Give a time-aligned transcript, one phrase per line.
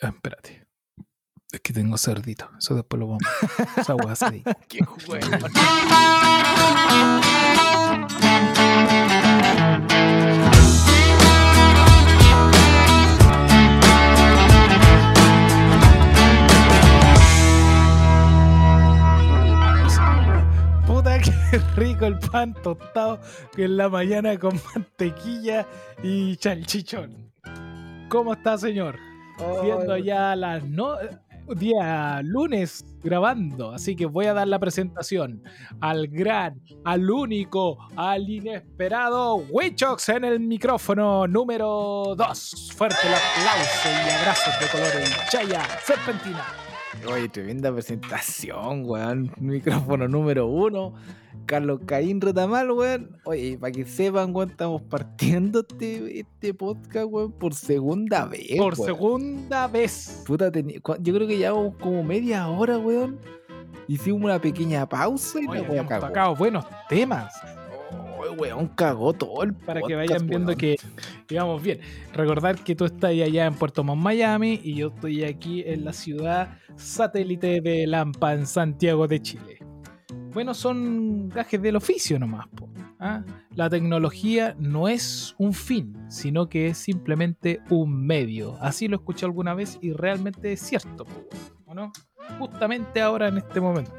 [0.00, 0.64] Ah, espérate.
[1.50, 2.48] Es que tengo cerdito.
[2.58, 3.22] Eso después lo vamos.
[3.76, 4.42] Esa hueá se.
[4.68, 5.26] Qué juego.
[20.86, 23.20] Puta que rico el pan tostado
[23.56, 25.66] que en la mañana con mantequilla
[26.04, 27.32] y chalchichón.
[28.08, 29.07] ¿Cómo está, señor?
[29.62, 30.96] Siendo ya las no
[31.54, 35.42] día lunes grabando, así que voy a dar la presentación
[35.80, 42.72] al gran, al único, al inesperado Wichox en el micrófono número 2.
[42.76, 46.67] Fuerte el aplauso y abrazos de colores Chaya Serpentina.
[47.06, 49.32] Oye, tremenda presentación, weón.
[49.38, 50.94] Micrófono número uno.
[51.46, 53.16] Carlos Caín Retamal, weón.
[53.24, 58.56] Oye, para que sepan, weón, estamos partiendo este, este podcast, weón, por segunda vez.
[58.58, 58.86] Por weón.
[58.86, 60.22] segunda vez.
[60.26, 63.18] Puta, cua- yo creo que llevamos como media hora, weón.
[63.86, 67.32] Hicimos una pequeña pausa y Oye, la weón tocado buenos temas.
[68.28, 70.58] Oye, weón, cagó todo el para que vayan viendo weón.
[70.58, 70.76] que
[71.30, 71.80] íbamos bien.
[72.12, 75.92] Recordar que tú estás allá en Puerto Montt, Miami, y yo estoy aquí en la
[75.92, 79.58] ciudad satélite de Lampa, en Santiago de Chile.
[80.32, 82.46] Bueno, son gajes del oficio nomás.
[82.48, 82.68] po,
[83.00, 83.24] ¿ah?
[83.54, 88.56] La tecnología no es un fin, sino que es simplemente un medio.
[88.60, 91.28] Así lo escuché alguna vez y realmente es cierto, po,
[91.66, 91.92] ¿o no?
[92.38, 93.92] Justamente ahora en este momento.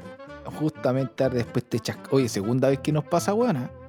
[0.58, 2.08] Justamente después te chasca.
[2.12, 3.79] Oye, segunda vez que nos pasa, weón.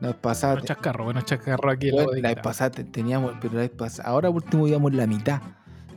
[0.00, 0.54] La vez pasada.
[0.54, 1.90] Bueno, chascarro, bueno, chascarro aquí.
[1.90, 5.06] la la vez pasada te- teníamos, pero la vez pasada, ahora por último íbamos la
[5.06, 5.40] mitad.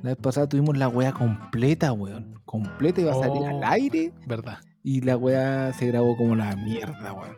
[0.01, 2.39] La vez pasada tuvimos la weá completa, weón.
[2.45, 3.47] Completa iba a salir Oh.
[3.57, 4.59] al aire ¿Verdad?
[4.83, 7.37] y la weá se grabó como la mierda, weón.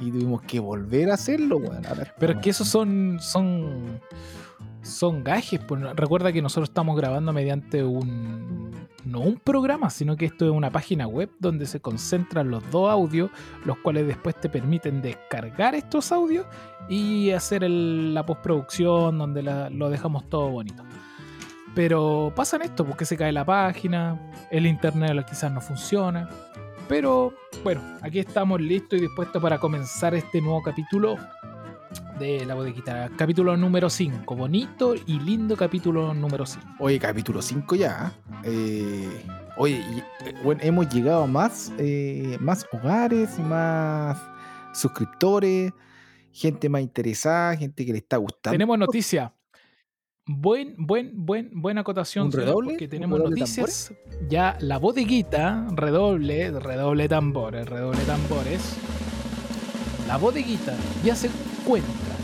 [0.00, 1.82] Y tuvimos que volver a hacerlo, weón.
[2.18, 3.18] Pero es que esos son.
[3.20, 4.00] son.
[4.82, 5.60] Son gajes.
[5.60, 8.70] pues, recuerda que nosotros estamos grabando mediante un.
[9.04, 12.90] no un programa, sino que esto es una página web donde se concentran los dos
[12.90, 13.30] audios,
[13.64, 16.46] los cuales después te permiten descargar estos audios
[16.88, 20.82] y hacer la postproducción donde lo dejamos todo bonito.
[21.74, 26.28] Pero pasan esto, porque se cae la página, el internet quizás no funciona.
[26.88, 27.32] Pero
[27.64, 31.16] bueno, aquí estamos listos y dispuestos para comenzar este nuevo capítulo
[32.18, 33.10] de la bodeguita.
[33.16, 34.36] Capítulo número 5.
[34.36, 36.66] Bonito y lindo capítulo número 5.
[36.78, 38.12] Oye, capítulo 5 ya.
[38.44, 39.08] eh,
[39.56, 44.18] oye, y, eh, bueno, hemos llegado a más, eh, más hogares, más
[44.72, 45.72] suscriptores,
[46.32, 48.54] gente más interesada, gente que le está gustando.
[48.54, 49.32] Tenemos noticia.
[50.24, 52.26] Buen, buen, buen, buena acotación.
[52.26, 52.70] ¿Un señor, redoble?
[52.70, 53.92] Porque ¿Un tenemos redoble noticias.
[54.28, 58.76] Ya la bodeguita, redoble, redoble tambores, redoble tambores.
[60.06, 61.28] La bodeguita ya se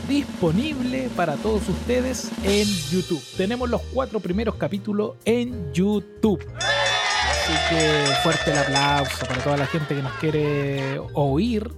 [0.09, 3.22] disponible para todos ustedes en YouTube.
[3.37, 6.44] Tenemos los cuatro primeros capítulos en YouTube.
[6.56, 11.71] Así que fuerte el aplauso para toda la gente que nos quiere oír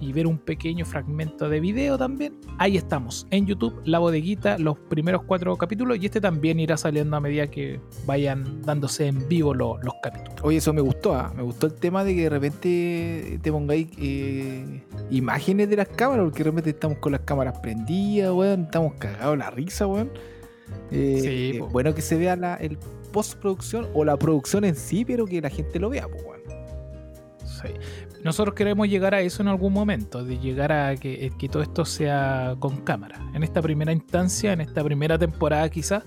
[0.00, 2.34] y ver un pequeño fragmento de video también.
[2.58, 7.16] Ahí estamos, en YouTube, La Bodeguita, los primeros cuatro capítulos y este también irá saliendo
[7.16, 10.34] a medida que vayan dándose en vivo lo- los capítulos.
[10.42, 11.32] Oye, eso me gustó, ¿ah?
[11.36, 16.24] me gustó el tema de que de repente te pongáis eh, imágenes de las cámaras,
[16.24, 20.10] porque de repente estamos con las cámaras prendidas, weón, estamos cagados de la risa, weón.
[20.90, 21.68] Eh, Sí, po.
[21.68, 22.76] bueno que se vea la, el
[23.12, 26.36] postproducción o la producción en sí, pero que la gente lo vea, pues, weón.
[27.44, 27.68] Sí.
[28.26, 31.62] Nosotros queremos llegar a eso en algún momento, de llegar a que, eh, que todo
[31.62, 33.20] esto sea con cámara.
[33.34, 36.02] En esta primera instancia, en esta primera temporada quizás,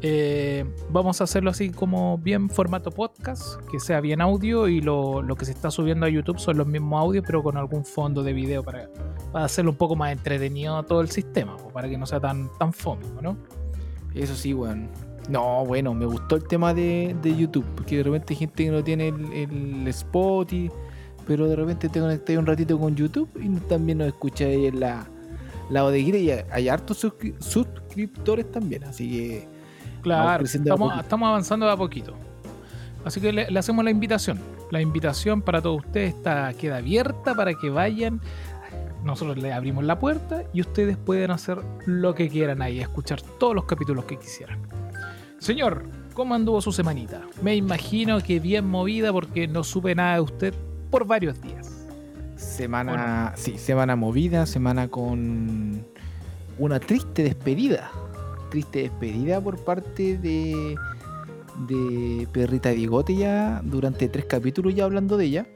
[0.00, 5.20] eh, vamos a hacerlo así como bien formato podcast, que sea bien audio y lo,
[5.20, 8.22] lo que se está subiendo a YouTube son los mismos audios, pero con algún fondo
[8.22, 8.88] de video para,
[9.32, 12.72] para hacerlo un poco más entretenido todo el sistema, para que no sea tan, tan
[12.72, 13.36] fome, ¿no?
[14.14, 14.88] Eso sí, weón.
[15.28, 18.70] No, bueno, me gustó el tema de, de YouTube, porque de repente hay gente que
[18.70, 20.70] no tiene el, el spot, y-
[21.28, 24.80] pero de repente te conectas un ratito con YouTube y también nos escucha ahí en
[24.80, 25.06] la,
[25.70, 29.48] la bodeguita y hay, hartos suscri- suscriptores también, así que
[30.02, 30.92] Claro, estamos,
[31.28, 32.14] avanzando de a poquito.
[33.04, 34.38] Así que le, le hacemos la invitación.
[34.70, 38.20] La invitación para todos ustedes está, queda abierta para que vayan.
[39.04, 43.54] Nosotros le abrimos la puerta y ustedes pueden hacer lo que quieran ahí, escuchar todos
[43.54, 44.60] los capítulos que quisieran.
[45.38, 45.84] Señor,
[46.14, 47.22] ¿cómo anduvo su semanita?
[47.42, 50.54] Me imagino que bien movida porque no supe nada de usted
[50.88, 51.70] por varios días.
[52.36, 55.84] semana, sí, semana movida, semana con
[56.58, 57.90] una triste despedida.
[58.50, 60.74] Triste despedida por parte de,
[61.68, 65.46] de Perrita Bigote ya durante tres capítulos ya hablando de ella.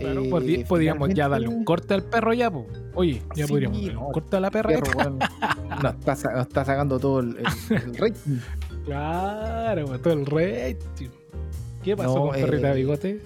[0.00, 2.66] Claro, eh, podríamos ya darle un corte al perro ya, po.
[2.94, 4.68] Oye, ya Sí, podríamos darle un corte a la perra.
[4.70, 5.18] perro, weón,
[5.82, 8.36] nos, está, nos está sacando todo el, el- el rating.
[8.84, 11.08] Claro, todo el rating.
[11.84, 13.20] ¿Qué pasó No, con perrita eh, bigote?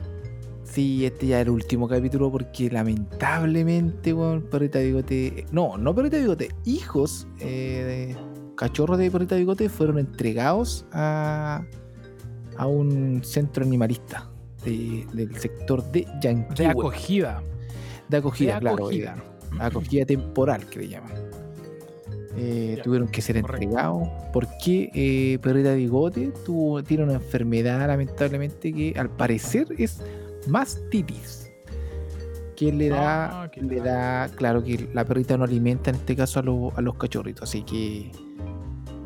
[0.68, 5.46] Sí, este ya es el último capítulo porque lamentablemente, weón, Perrita Bigote.
[5.52, 6.48] No, no Perrita Bigote.
[6.64, 8.16] Hijos, eh, de-
[8.56, 11.62] cachorros de Perrita Bigote fueron entregados a,
[12.56, 14.28] a un centro animalista
[14.64, 16.56] de- del sector de Yanquihue.
[16.56, 17.42] De acogida.
[18.08, 18.76] De acogida, de claro.
[18.76, 19.16] acogida.
[19.16, 21.12] eh, acogida temporal, que le llaman.
[22.38, 23.62] Eh, Ya, tuvieron que ser correcto.
[23.64, 30.02] entregados porque eh, Perrita Bigote tuvo, tiene una enfermedad, lamentablemente, que al parecer es
[30.48, 31.50] mastitis.
[32.56, 36.40] Que le da, Ah, le da, claro que la perrita no alimenta en este caso
[36.40, 37.42] a, los- a los cachorritos.
[37.42, 38.10] Así que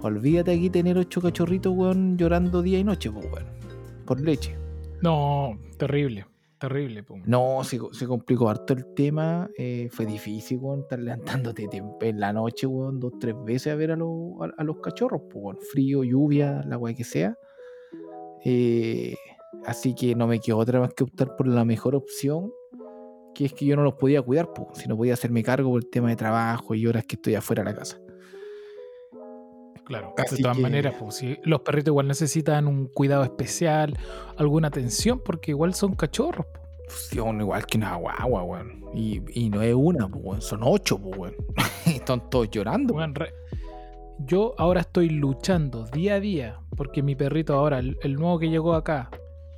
[0.03, 3.47] olvídate aquí tener ocho cachorritos, weón, llorando día y noche, pues, weón,
[4.07, 4.57] por leche.
[5.03, 6.27] No, terrible.
[6.61, 7.17] Terrible, po.
[7.25, 9.49] No, se, se complicó harto el tema.
[9.57, 11.69] eh, fue difícil, weón, estar levantándote
[12.03, 15.23] en la noche, weón, dos, tres veces a ver a, los- a, a los cachorros,
[15.23, 15.59] pues, weón.
[15.73, 17.35] Frío, lluvia, la weá que sea.
[18.45, 19.15] Eh,
[19.67, 22.53] así que no me quedó otra más que optar por la mejor opción,
[23.35, 25.83] que es que yo no los podía cuidar, pues, si no podía hacerme cargo por
[25.83, 27.99] el tema de trabajo y horas que estoy afuera de la casa.
[29.85, 33.99] Claro, Así de todas que- maneras, pues, si los perritos igual necesitan un cuidado especial,
[34.37, 36.47] alguna atención, porque igual son cachorros.
[36.47, 36.61] po.
[36.89, 38.85] Son igual que una guagua, weón.
[38.95, 41.35] Y, y no es una, pues, son ocho, pues, weón.
[41.87, 42.95] Están todos llorando.
[43.15, 43.33] Re-
[44.27, 48.49] Yo ahora estoy luchando día a día porque mi perrito ahora, el, el nuevo que
[48.49, 49.11] llegó acá,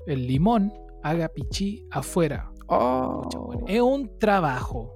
[0.06, 0.72] el limón,
[1.02, 2.50] haga pichí afuera.
[2.68, 4.94] Oh, Es un trabajo.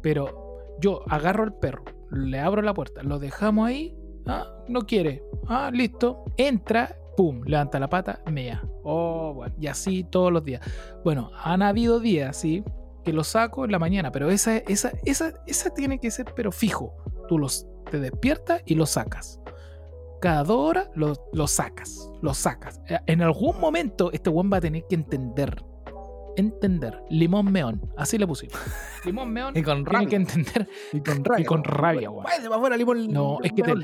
[0.00, 3.96] Pero yo agarro al perro, le abro la puerta, lo dejamos ahí.
[4.26, 5.22] Ah, no quiere.
[5.46, 6.24] Ah, listo.
[6.36, 8.62] Entra, pum, levanta la pata, mea.
[8.82, 10.60] Oh, bueno, y así todos los días.
[11.04, 12.64] Bueno, han habido días, sí,
[13.02, 16.50] que lo saco en la mañana, pero esa, esa, esa, esa tiene que ser, pero
[16.52, 16.94] fijo.
[17.28, 19.40] Tú los, te despiertas y lo sacas.
[20.24, 22.80] Cada dos horas lo, lo sacas, lo sacas.
[22.88, 25.62] Eh, En algún momento este buen va a tener que entender.
[26.36, 26.98] Entender.
[27.10, 27.80] Limón meón.
[27.96, 28.56] Así le pusimos.
[29.04, 30.08] Limón meón Y con tiene rabia.
[30.08, 30.68] que entender.
[30.92, 31.42] Y con rabia.
[31.42, 32.76] Y con rabia, weón.
[32.78, 33.12] Limón.
[33.12, 33.74] No, es que te-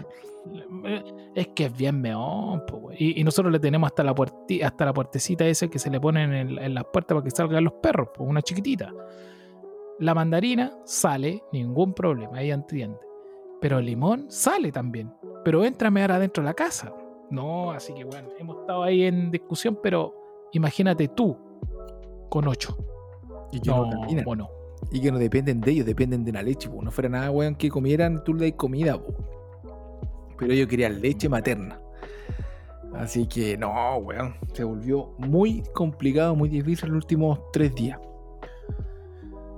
[1.34, 4.86] es que es bien meón, po, y, y nosotros le tenemos hasta la puerti- hasta
[4.86, 7.62] la puertecita esa que se le pone en, el- en las puertas para que salgan
[7.62, 8.90] los perros, una chiquitita.
[9.98, 12.98] La mandarina sale, ningún problema, ella entiende.
[13.60, 15.12] Pero el limón sale también.
[15.44, 16.92] Pero entra a mear adentro de la casa.
[17.30, 20.14] No, así que bueno, hemos estado ahí en discusión, pero
[20.52, 21.36] imagínate tú
[22.28, 22.76] con ocho.
[23.52, 24.24] Y que No, no, caminan.
[24.26, 24.50] o no.
[24.90, 26.68] Y que no dependen de ellos, dependen de la leche.
[26.68, 26.82] po.
[26.82, 28.98] No fuera nada, weón, que comieran, tú le das comida.
[28.98, 29.14] po.
[30.38, 31.80] Pero ellos querían leche materna.
[32.94, 34.34] Así que no, weón.
[34.52, 37.98] Se volvió muy complicado, muy difícil los últimos tres días.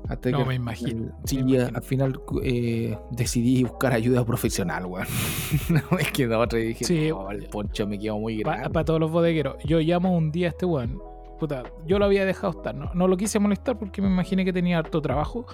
[0.08, 1.70] Hasta No, que me imagino, final- me Sí, imagino.
[1.76, 5.06] al final eh, decidí buscar ayuda profesional, weón.
[5.70, 8.69] no me quedó otra y dije, Sí, no, el poncho me quedó muy grande.
[8.70, 9.56] Para todos los bodegueros.
[9.64, 11.00] Yo llamo un día a este weón.
[11.38, 12.75] Puta, yo lo había dejado estar.
[12.75, 15.46] No, no lo quise molestar porque me imaginé que tenía harto trabajo.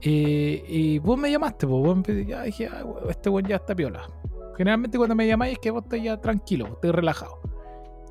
[0.00, 3.46] Eh, y vos me llamaste, pues vos me pedí- ya dije, "Ah, weón, este weón
[3.46, 4.02] ya está piola.
[4.56, 7.38] Generalmente cuando me llamáis es que vos estás ya tranquilo, estás relajado.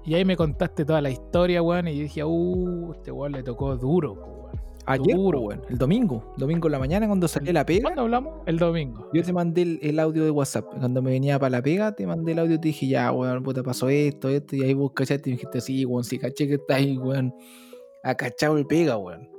[0.06, 3.44] Y ahí me contaste toda la historia, weón, y yo dije, uh, este weón le
[3.44, 4.62] tocó duro, weón.
[4.86, 5.50] Ayer, duro.
[5.70, 7.84] el domingo, domingo en la mañana cuando salí la pega.
[7.84, 8.34] ¿Cuándo hablamos?
[8.46, 9.10] El domingo.
[9.14, 10.66] Yo te mandé el, el audio de WhatsApp.
[10.80, 13.44] Cuando me venía para la pega, te mandé el audio y te dije, ya, weón,
[13.44, 14.56] puta, pasó esto, esto.
[14.56, 17.34] Y ahí vos cachaste y me dijiste, sí, weón, sí, caché que está ahí, weón.
[18.04, 19.30] Acachado el pega, weón.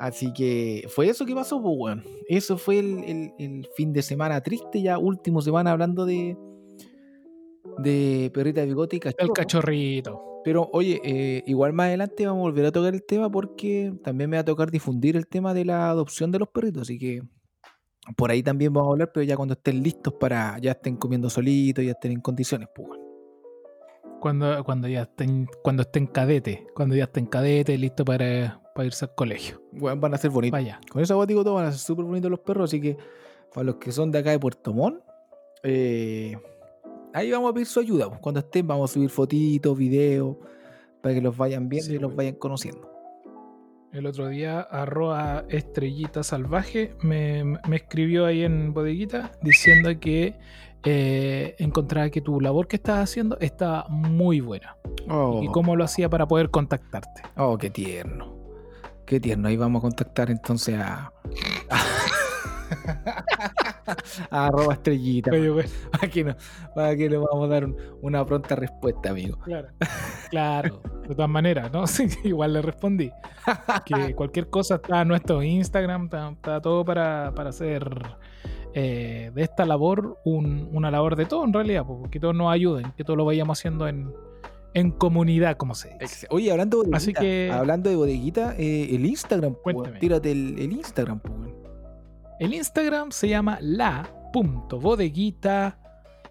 [0.00, 2.04] Así que fue eso que pasó, pues, weón.
[2.28, 6.36] Eso fue el, el- el fin de semana triste, ya último semana hablando de.
[7.78, 9.26] De perrita de bigote y cachorro.
[9.26, 10.20] El cachorrito.
[10.44, 14.28] Pero oye, eh, igual más adelante vamos a volver a tocar el tema porque también
[14.30, 16.82] me va a tocar difundir el tema de la adopción de los perritos.
[16.82, 17.22] Así que
[18.16, 21.30] por ahí también vamos a hablar, pero ya cuando estén listos para ya estén comiendo
[21.30, 22.88] solitos, ya estén en condiciones, pues.
[24.20, 26.66] Cuando, cuando ya estén, cuando estén cadete.
[26.74, 29.60] Cuando ya estén cadete, listo para, para irse al colegio.
[29.72, 30.52] Weón, van a ser bonitos.
[30.52, 30.80] Vaya.
[30.90, 32.70] Con eso digo todo, van a ser súper bonitos los perros.
[32.70, 32.96] Así que
[33.52, 35.02] para los que son de acá de Puerto Montt,
[35.64, 36.36] eh,
[37.14, 38.08] ahí vamos a pedir su ayuda.
[38.08, 38.20] pues.
[38.20, 40.36] Cuando estén, vamos a subir fotitos, videos,
[41.02, 42.16] para que los vayan viendo Sí, y los weón.
[42.16, 42.90] vayan conociendo.
[43.92, 50.34] El otro día, arroba estrellita salvaje, me, me escribió ahí en bodeguita diciendo que
[50.84, 54.76] eh, encontraba que tu labor que estás haciendo está muy buena.
[55.10, 55.40] Oh.
[55.42, 57.22] Y cómo lo hacía para poder contactarte.
[57.36, 58.34] Oh, qué tierno.
[59.04, 59.48] Qué tierno.
[59.48, 61.12] Ahí vamos a contactar entonces a.
[64.30, 65.30] Arroba estrellita.
[65.30, 66.36] Oye, Para que, no,
[66.74, 69.38] para que le vamos a dar un- una pronta respuesta, amigo.
[69.44, 69.68] claro.
[70.30, 71.86] Claro, de todas maneras, ¿no?
[71.86, 73.10] Sí, igual le respondí.
[73.84, 77.86] Que cualquier cosa está en nuestro Instagram, está, está todo para, para hacer
[78.72, 82.50] eh, de esta labor un- una labor de todo en realidad, pues, que todos nos
[82.50, 84.10] ayuden, que todos lo vayamos haciendo en,
[84.72, 86.26] en comunidad, como se dice.
[86.30, 89.98] Oye, hablando de bodeguita, Así que- hablando de bodeguita, eh, el Instagram, pues, Cuéntame.
[89.98, 91.34] tírate el, el Instagram, pues.
[92.42, 95.78] El Instagram se llama la.bodeguita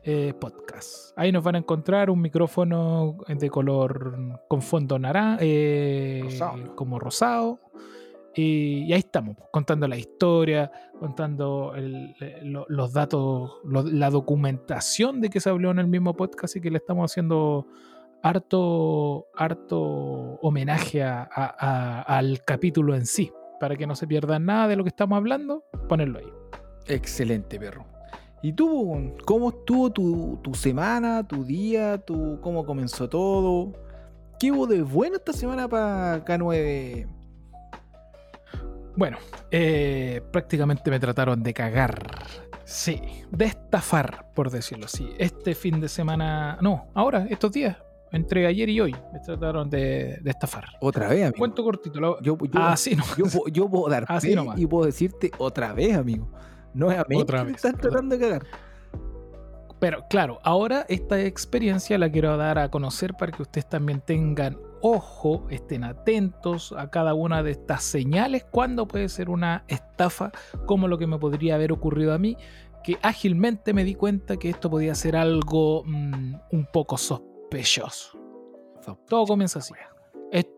[0.04, 1.18] eh, podcast.
[1.18, 5.40] Ahí nos van a encontrar un micrófono de color con fondo naranja,
[6.24, 6.76] Rosado.
[6.76, 7.60] como rosado.
[8.36, 14.10] Y, y ahí estamos, contando la historia, contando el- eh, lo- los datos, lo- la
[14.10, 17.68] documentación de que se habló en el mismo podcast y que le estamos haciendo
[18.22, 19.80] harto, harto
[20.42, 24.76] homenaje a- a- a- al capítulo en sí, para que no se pierda nada de
[24.76, 26.34] lo que estamos hablando, ponerlo ahí.
[26.88, 27.86] Excelente, perro.
[28.42, 33.72] ¿Y tú, cómo estuvo tu, tu semana, tu día, tu, cómo comenzó todo?
[34.40, 37.08] ¿Qué hubo de bueno esta semana para K9?
[38.98, 39.18] Bueno,
[39.52, 42.02] eh, prácticamente me trataron de cagar.
[42.64, 43.00] Sí,
[43.30, 45.08] de estafar, por decirlo así.
[45.20, 47.78] Este fin de semana, no, ahora, estos días,
[48.12, 50.66] entre ayer y hoy, me trataron de, de estafar.
[50.82, 51.38] Otra vez, amigo.
[51.38, 52.00] Cuento cortito.
[52.00, 53.04] lo- Yo, yo, Ah, no.
[53.30, 54.60] yo, yo puedo dar Así fe nomás.
[54.60, 56.32] y puedo decirte otra vez, amigo.
[56.74, 58.44] Nuevamente Otra me vez, están otra tratando de cagar.
[59.80, 64.58] Pero claro, ahora esta experiencia la quiero dar a conocer para que ustedes también tengan
[64.84, 70.32] ojo, estén atentos a cada una de estas señales, cuando puede ser una estafa,
[70.68, 72.38] como lo que me podría haber ocurrido a mí,
[72.84, 77.31] que ágilmente me di cuenta que esto podía ser algo mm, un poco sospechoso.
[79.08, 79.74] Todo comienza así.
[80.32, 80.50] Est-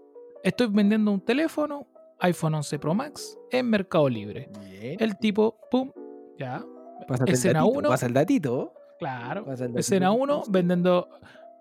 [0.44, 1.88] Estoy vendiendo un teléfono,
[2.20, 4.50] iPhone 11 Pro Max, en Mercado Libre.
[4.60, 4.98] Bien.
[5.00, 5.92] El tipo, pum,
[6.38, 6.64] ya,
[7.08, 7.90] Pásate escena datito, uno.
[7.90, 8.74] Pasa el datito.
[9.00, 9.80] claro, el datito.
[9.80, 11.10] escena 1 vendiendo,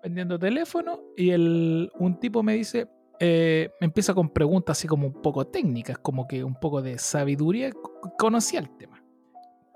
[0.03, 2.89] vendiendo teléfono y el, un tipo me dice,
[3.21, 6.99] eh, me empieza con preguntas así como un poco técnicas, como que un poco de
[6.99, 7.71] sabiduría,
[8.19, 9.03] conocía el tema.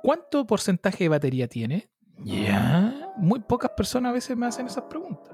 [0.03, 1.89] ¿Cuánto porcentaje de batería tiene?
[2.25, 5.33] Ya, muy pocas personas a veces me hacen esas preguntas.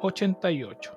[0.00, 0.92] Pum, 88.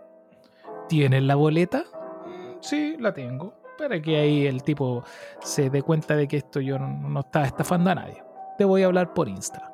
[0.89, 1.83] ¿Tienes la boleta?
[2.25, 3.53] "Mm, Sí, la tengo.
[3.77, 5.03] Para que ahí el tipo
[5.41, 8.23] se dé cuenta de que esto yo no, no estaba estafando a nadie.
[8.57, 9.69] Te voy a hablar por Insta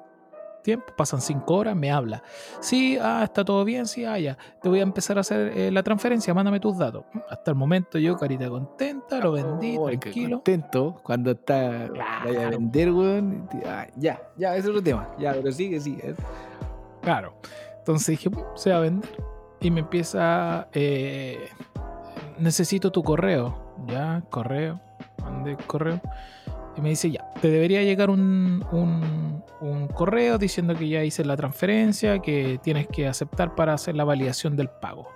[0.61, 2.21] tiempo, pasan cinco horas, me habla.
[2.59, 4.37] Sí, ah, está todo bien, sí, ah, ya.
[4.61, 7.05] Te voy a empezar a hacer eh, la transferencia, mándame tus datos.
[7.13, 10.37] Mm, Hasta el momento yo, carita contenta, lo vendí, Oh, tranquilo.
[10.37, 12.25] contento cuando está Claro.
[12.25, 13.49] vaya a vender, weón.
[13.65, 15.09] ah, ya, ya, ese es otro tema.
[15.17, 16.13] Ya, pero sigue, sigue.
[17.01, 17.33] Claro.
[17.89, 19.09] Entonces dije, "Pum, se va a vender.
[19.61, 21.49] Y me empieza, eh,
[22.37, 23.73] necesito tu correo.
[23.87, 24.79] Ya, correo,
[25.23, 25.99] mandé correo.
[26.77, 31.35] Y me dice, ya, te debería llegar un, un- correo diciendo que ya hice la
[31.35, 35.07] transferencia, que tienes que aceptar para hacer la validación del pago.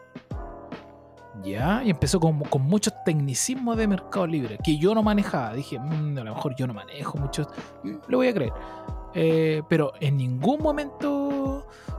[1.44, 5.54] Ya, y empezó con, con muchos tecnicismos de Mercado Libre que yo no manejaba.
[5.54, 7.48] Dije, "Mm, a lo mejor yo no manejo muchos.
[7.84, 8.54] Le voy a creer.
[9.14, 11.53] Eh, pero en ningún momento,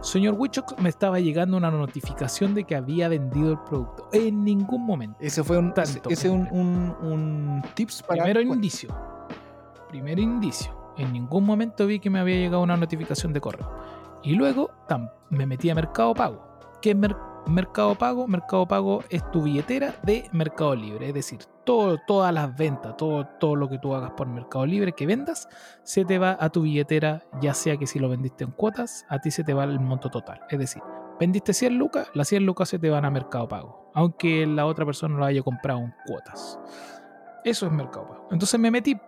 [0.05, 4.09] señor Wichox, me estaba llegando una notificación de que había vendido el producto.
[4.13, 5.17] En ningún momento.
[5.21, 6.09] Ese fue un, Tanto.
[6.11, 8.23] ese es un, un, un tips para.
[8.25, 8.95] Primero indicio.
[9.89, 10.73] Primer indicio.
[10.97, 13.69] En ningún momento vi que me había llegado una notificación de correo.
[14.23, 16.59] Y luego tam- me metí a Mercado Pago.
[16.81, 18.27] ¿Qué es Mer- Mercado Pago?
[18.27, 21.09] Mercado Pago es tu billetera de Mercado Libre.
[21.09, 24.93] Es decir, todo, todas las ventas, todo, todo lo que tú hagas por Mercado Libre
[24.93, 25.49] que vendas,
[25.83, 29.21] se te va a tu billetera, ya sea que si lo vendiste en cuotas, a
[29.21, 30.41] ti se te va el monto total.
[30.51, 30.83] Es decir,
[31.19, 33.91] vendiste 100 lucas, las 100 lucas se te van a Mercado Pago.
[33.95, 36.59] Aunque la otra persona lo haya comprado en cuotas.
[37.45, 38.29] Eso es Mercado Pago.
[38.31, 38.99] Entonces me metí,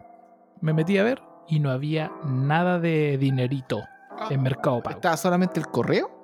[0.60, 3.82] me metí a ver y no había nada de dinerito
[4.30, 4.96] en Mercado Pago.
[4.96, 6.15] ¿Estaba solamente el correo?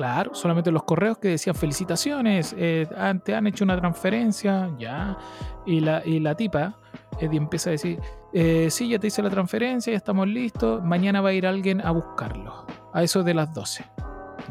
[0.00, 5.18] Claro, solamente los correos que decían felicitaciones, eh, ah, te han hecho una transferencia, ya.
[5.66, 6.78] Y la, y la tipa
[7.20, 8.00] eh, empieza a decir,
[8.32, 11.82] eh, sí, ya te hice la transferencia, ya estamos listos, mañana va a ir alguien
[11.82, 12.64] a buscarlo,
[12.94, 13.84] a eso de las 12.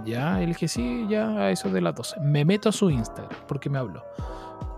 [0.05, 2.19] Ya, le dije, sí, ya, a eso de las 12.
[2.19, 4.03] Me meto a su Instagram, porque me habló.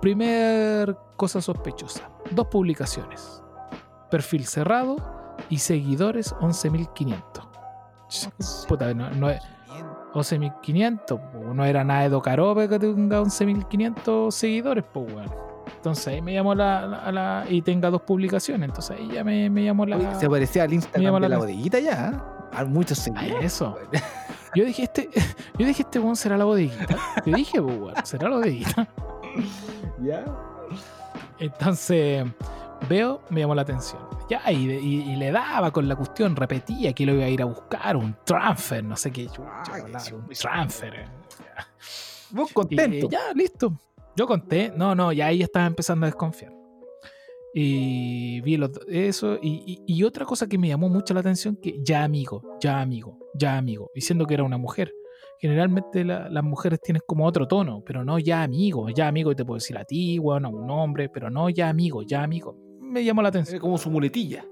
[0.02, 3.44] Primer cosa sospechosa, dos publicaciones.
[4.10, 4.96] Perfil cerrado
[5.50, 8.68] y seguidores 11.500.
[8.70, 9.42] Puta, no, no es...
[10.14, 15.32] 11.500, po, no era nada de Docarope que tenga 11.500 seguidores, pues, weón.
[15.76, 19.50] Entonces ahí me llamó la, la- la- y tenga dos publicaciones, entonces ahí ya me,
[19.50, 19.98] me llamó la...
[19.98, 22.10] Oye, se parecía al Instagram de la bodeguita ya.
[22.10, 22.18] ¿eh?
[22.54, 23.46] Hay muchos seguidores.
[23.46, 23.78] eso.
[24.54, 25.10] Yo dije, este,
[25.58, 26.98] yo dije, este weón será la bodeguita.
[27.26, 28.88] Yo dije, pues, weón, será la bodeguita.
[30.04, 30.26] Ya.
[31.40, 32.26] Entonces
[32.90, 34.02] veo, me llamó la atención.
[34.30, 37.42] Ya, y, y- y le daba con la cuestión, repetía que lo iba a ir
[37.42, 40.42] a buscar, un transfer, no sé qué, chucha, Ay, hablar, un chucha.
[40.50, 40.94] transfer.
[40.96, 41.06] eh.
[42.32, 43.10] Vos Y, contento.
[43.10, 43.74] ya, listo.
[44.16, 46.54] Yo conté, no, no, ya ahí estaba empezando a desconfiar.
[47.54, 52.04] Y vi los, eso, y, otra cosa que me llamó mucho la atención, que ya
[52.04, 54.92] amigo, ya amigo, ya amigo, diciendo que era una mujer.
[55.40, 59.36] Generalmente la- las mujeres tienen como otro tono, pero no ya amigo, ya amigo, y
[59.36, 62.56] te puedo decir a ti, bueno, a un hombre, pero no ya amigo, ya amigo.
[62.92, 63.60] Me llamó la atención.
[63.60, 64.46] Como su muletilla.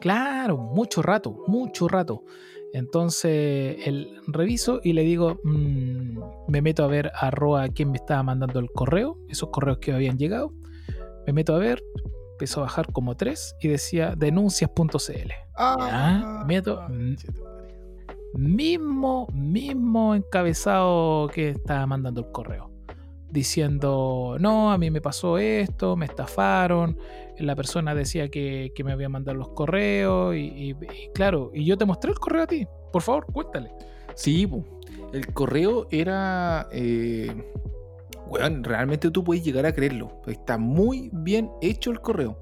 [0.00, 2.24] Claro, mucho rato, mucho rato.
[2.72, 6.18] Entonces, el reviso y le digo, mm,
[6.48, 10.18] me meto a ver arroba quién me estaba mandando el correo, esos correos que habían
[10.18, 10.52] llegado.
[11.26, 11.82] Me meto a ver,
[12.32, 15.32] empezó a bajar como tres y decía denuncias.cl.
[15.56, 17.58] Ah, meto- conchetumare.
[18.34, 22.70] Mismo, mismo encabezado que estaba mandando el correo.
[23.30, 26.96] Diciendo, no, a mí me pasó esto, me estafaron.
[27.38, 30.34] La persona decía que, que me había mandado los correos.
[30.34, 30.74] Y,
[31.14, 32.66] claro, y yo te mostré el correo a ti.
[32.90, 33.70] Por favor, cuéntale.
[34.14, 34.48] Sí,
[35.12, 36.68] el correo era.
[36.72, 37.30] Eh,
[38.28, 40.22] weón, realmente tú puedes llegar a creerlo.
[40.26, 42.40] Está muy bien hecho el correo.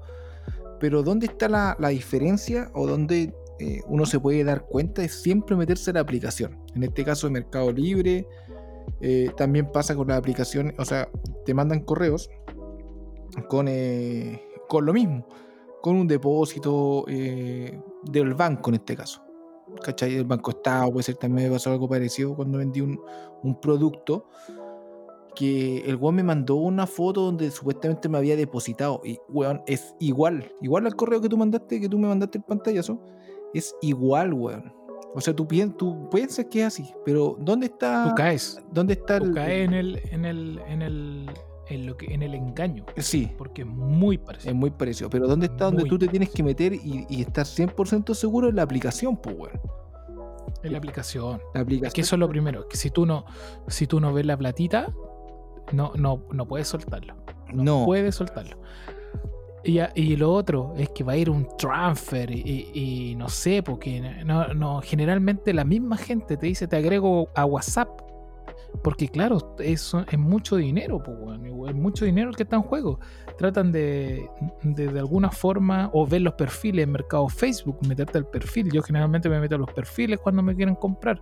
[0.79, 5.03] Pero ¿dónde está la, la diferencia o dónde eh, uno se puede dar cuenta?
[5.03, 6.57] Es siempre meterse en la aplicación.
[6.75, 8.25] En este caso, Mercado Libre.
[9.01, 10.73] Eh, también pasa con las aplicaciones.
[10.79, 11.09] O sea,
[11.45, 12.29] te mandan correos
[13.49, 15.27] con, eh, con lo mismo.
[15.81, 19.21] Con un depósito eh, del banco en este caso.
[19.83, 20.15] ¿cachai?
[20.15, 22.99] El Banco Estado, puede ser también me pasó algo parecido cuando vendí un,
[23.43, 24.25] un producto
[25.35, 29.93] que el weón me mandó una foto donde supuestamente me había depositado y weón, es
[29.99, 32.99] igual, igual al correo que tú mandaste, que tú me mandaste el pantallazo,
[33.53, 34.73] es igual, weón.
[35.17, 38.07] O sea, tú, pien- tú piensas que es así, pero ¿dónde está?
[38.09, 38.61] Tú caes.
[38.71, 41.29] ¿Dónde está Tú el, caes en el, en el, en el,
[41.69, 42.85] en lo que, en el engaño.
[42.97, 44.53] Sí, Porque es muy es parecido.
[44.53, 47.45] muy parecido, pero ¿dónde está donde Muy tú te tienes que meter y, y estar
[47.47, 49.59] 100% seguro en la aplicación, pues, weón?
[50.61, 51.41] En la aplicación.
[51.55, 51.87] La aplicación.
[51.87, 53.25] Es que eso es lo primero, que si tú no,
[53.67, 54.93] si tú no ves la platita,
[55.71, 57.15] no, no, no puedes soltarlo.
[57.53, 57.85] No, No.
[57.85, 58.57] puedes soltarlo.
[59.67, 63.99] Y, y lo otro es que va a ir un transfer y, no sé, porque
[64.23, 67.89] no, no, generalmente la misma gente te dice te agrego a WhatsApp.
[68.81, 72.61] Porque claro, es, es mucho dinero, pues, weón, es mucho dinero el que está en
[72.61, 72.99] juego.
[73.37, 74.29] Tratan de,
[74.63, 78.71] de, de alguna forma, o ver los perfiles en mercado Facebook, meterte al perfil.
[78.71, 81.21] Yo generalmente me meto a los perfiles cuando me quieren comprar.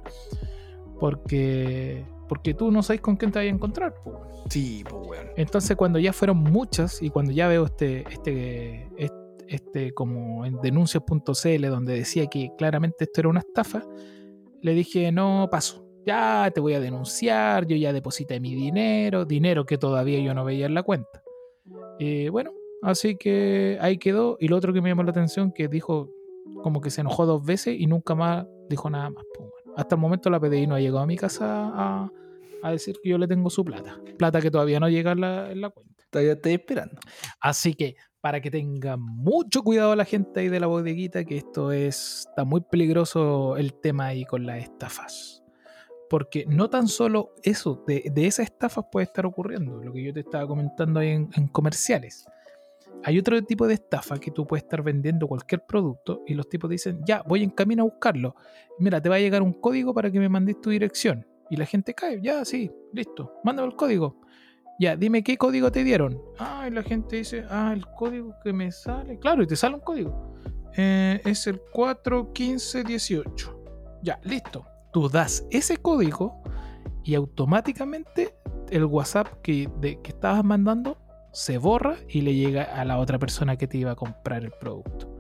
[0.99, 4.17] Porque, porque tú no sabes con quién te vas a encontrar, pues.
[4.49, 5.27] Sí, pues, weón.
[5.35, 9.15] Entonces cuando ya fueron muchas y cuando ya veo este, este, este,
[9.47, 13.83] este como en denuncias.cl donde decía que claramente esto era una estafa,
[14.61, 15.83] le dije, no, paso.
[16.05, 20.45] Ya te voy a denunciar, yo ya deposité mi dinero, dinero que todavía yo no
[20.45, 21.23] veía en la cuenta.
[21.97, 22.51] Y bueno,
[22.83, 24.37] así que ahí quedó.
[24.39, 26.11] Y lo otro que me llamó la atención, que dijo
[26.61, 29.23] como que se enojó dos veces y nunca más dijo nada más.
[29.35, 32.11] Pues, bueno, hasta el momento la PDI no ha llegado a mi casa a,
[32.63, 33.99] a decir que yo le tengo su plata.
[34.17, 36.03] Plata que todavía no llega en la, en la cuenta.
[36.09, 36.99] Todavía estoy esperando.
[37.39, 41.71] Así que para que tenga mucho cuidado la gente ahí de la bodeguita, que esto
[41.71, 45.43] es, está muy peligroso el tema ahí con las estafas.
[46.09, 50.13] Porque no tan solo eso, de, de esas estafas puede estar ocurriendo, lo que yo
[50.13, 52.25] te estaba comentando ahí en, en comerciales.
[53.07, 56.69] Hay otro tipo de estafa que tú puedes estar vendiendo cualquier producto y los tipos
[56.69, 58.35] dicen, ya, voy en camino a buscarlo.
[58.79, 61.23] Mira, te va a llegar un código para que me mandes tu dirección.
[61.51, 64.19] Y la gente cae, ya, sí, listo, mándame el código.
[64.79, 66.19] Ya, dime qué código te dieron.
[66.39, 69.19] Ah, y la gente dice, ah, el código que me sale.
[69.19, 70.33] Claro, y te sale un código.
[70.75, 73.63] Eh, es el 41518.
[74.01, 74.65] Ya, listo.
[74.91, 76.41] Tú das ese código
[77.03, 78.35] y automáticamente
[78.69, 80.97] el WhatsApp que, de- que estabas mandando
[81.35, 84.51] se borra y le llega a la otra persona que te iba a comprar el
[84.51, 85.11] producto.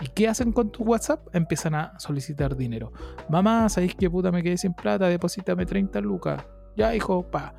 [0.00, 1.26] ¿Y qué hacen con tu WhatsApp?
[1.34, 2.90] Empiezan a solicitar dinero.
[3.28, 5.08] Mamá, ¿sabéis qué puta me quedé sin plata?
[5.08, 6.42] Deposítame 30 lucas.
[6.74, 7.54] Ya, hijo, pa.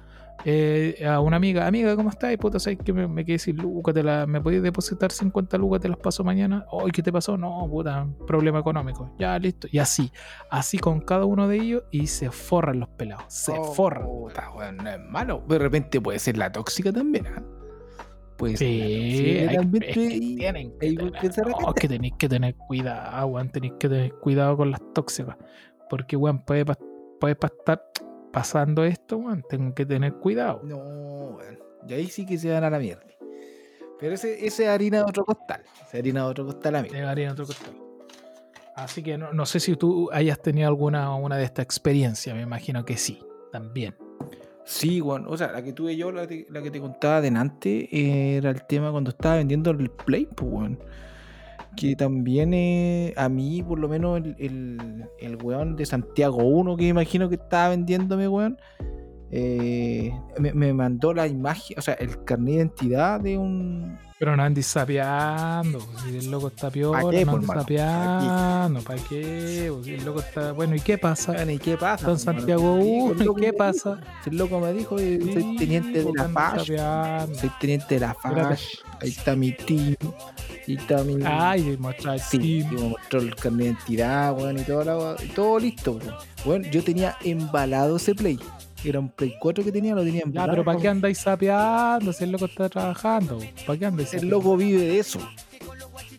[0.45, 2.35] Eh, a una amiga, amiga, ¿cómo estás?
[2.37, 3.93] Puta, ¿sabes que me, me quedé sin lucas?
[3.93, 5.81] ¿Te la, ¿Me podéis depositar 50 lucas?
[5.81, 6.65] ¿Te las paso mañana?
[6.71, 7.37] Ay, ¿qué te pasó?
[7.37, 9.13] No, puta, problema económico.
[9.19, 9.67] Ya, listo.
[9.69, 10.11] Y así,
[10.49, 13.25] así con cada uno de ellos y se forran los pelados.
[13.27, 14.05] Se Oh, forran.
[14.07, 15.43] puta, weón, no es malo.
[15.47, 17.43] De repente puede ser la tóxica también, ¿ah?
[18.39, 18.67] Puede ser
[19.52, 23.52] la Sí, es que tienen que tener, se no, que tenéis que tener cuidado, weón,
[23.52, 25.36] tenéis que tener cuidado con las tóxicas.
[25.89, 26.63] Porque, weón, puede,
[27.19, 27.84] puede estar
[28.32, 30.62] pasando esto, weón, tengo que tener cuidado.
[30.63, 31.60] No, weón.
[31.86, 33.04] Y ahí sí que se van a la mierda.
[33.99, 35.62] Pero ese, ese es harina de otro costal.
[35.75, 36.95] Ese es harina de otro costal, amigo.
[36.95, 37.73] Llegaría en otro costal.
[38.73, 42.41] Así que no, no sé si tú hayas tenido alguna una de estas experiencias, me
[42.41, 43.19] imagino que sí,
[43.52, 43.97] también.
[44.69, 45.25] Sí, weón.
[45.27, 47.89] O sea, la que tuve yo, la, que- te contaba delante,
[48.38, 50.77] era el tema cuando estaba vendiendo el Play, pues.
[51.75, 56.77] Que también eh, a mí, por lo menos, el, el, el weón de Santiago 1,
[56.77, 58.60] que imagino que estaba vendiéndome, weón,
[59.31, 63.97] eh, me, me mandó la imagen, o sea, el carnet de identidad de un.
[64.17, 65.79] Pero no andes sapeando.
[66.03, 67.25] Si el loco está piola, qué.
[68.83, 69.71] ¿Para qué?
[69.83, 70.51] Si el loco está.
[70.51, 71.31] Bueno, ¿y qué pasa?
[71.33, 72.07] Bueno, ¿Y qué pasa?
[72.07, 72.19] Don?
[72.19, 74.01] Santiago Sí, 1, el ¿y loco qué pasa?
[74.23, 76.67] si el loco me dijo, soy teniente de la FASH.
[77.39, 78.13] Soy teniente de la.
[78.13, 78.65] FASH.
[79.01, 79.95] Ahí está mi team.
[80.67, 81.15] Ahí está mi.
[81.23, 82.73] Ay, el Sí, team.
[82.75, 86.13] me mostró el carnet de identidad, weón, y todo, la- todo listo, weón.
[86.45, 88.37] Weón, yo tenía embalado ese play.
[88.83, 90.51] Era un play 4 que tenía, lo tenía Ya, embalado.
[90.51, 93.39] pero ¿para qué andáis sapeando si el loco está trabajando?
[93.67, 95.19] ¿Para qué andáis El loco vive de eso.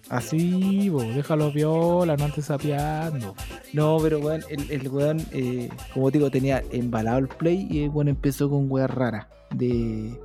[0.08, 0.38] Así.
[0.40, 3.34] Sí, bo, déjalo viola, no andes sapeando.
[3.72, 7.84] No, pero weón, el, el weón, eh, como te digo, tenía embalado el play y
[7.84, 9.26] el weón empezó con weas raras.
[9.54, 10.18] De,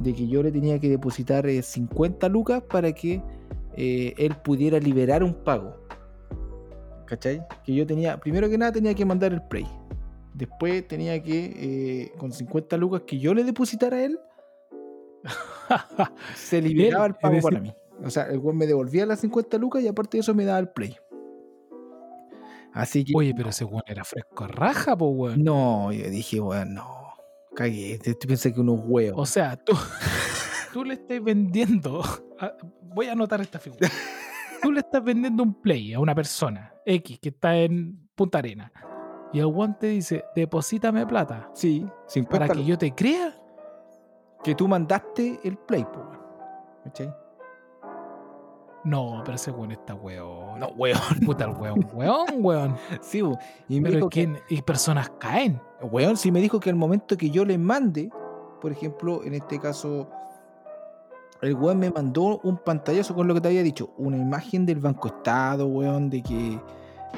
[0.00, 3.20] de que yo le tenía que depositar eh, 50 lucas para que
[3.76, 5.76] eh, él pudiera liberar un pago.
[7.06, 7.42] ¿Cachai?
[7.64, 9.66] Que yo tenía, primero que nada tenía que mandar el play.
[10.34, 14.18] Después tenía que, eh, con 50 lucas que yo le depositara a él,
[16.34, 17.74] se liberaba el pago para mí.
[18.02, 20.58] O sea, el weón me devolvía las 50 lucas y aparte de eso me daba
[20.58, 20.96] el play.
[22.72, 23.12] Así que.
[23.16, 25.42] Oye, pero ese weón era fresco a raja, po, weón.
[25.42, 27.14] No, yo dije, weón, no.
[27.54, 27.98] Cagué.
[27.98, 29.20] Tú piensas que unos huevos.
[29.20, 29.72] O sea, tú,
[30.72, 32.00] tú le estás vendiendo.
[32.38, 33.88] a- voy a anotar esta figura.
[34.62, 38.70] Tú le estás vendiendo un play a una persona X que está en Punta Arena.
[39.32, 41.50] Y el weón te dice, deposítame plata.
[41.54, 43.34] sí, 50 Para que yo te crea.
[44.42, 45.86] que tú mandaste el play.
[46.84, 47.14] ¿Cachai?
[48.82, 50.58] No, pero ese weón está weón.
[50.58, 50.98] No, weón.
[51.26, 52.76] Puta el weón, weón, weón.
[53.02, 53.38] Sí, weón.
[53.68, 54.14] Y me Pero dijo es
[54.48, 55.60] que, y personas caen.
[55.82, 58.10] Weón, sí me dijo que al momento que yo le mande,
[58.60, 60.08] por ejemplo, en este caso,
[61.42, 64.80] el weón me mandó un pantallazo con lo que te había dicho, una imagen del
[64.80, 66.58] Banco Estado, weón, de que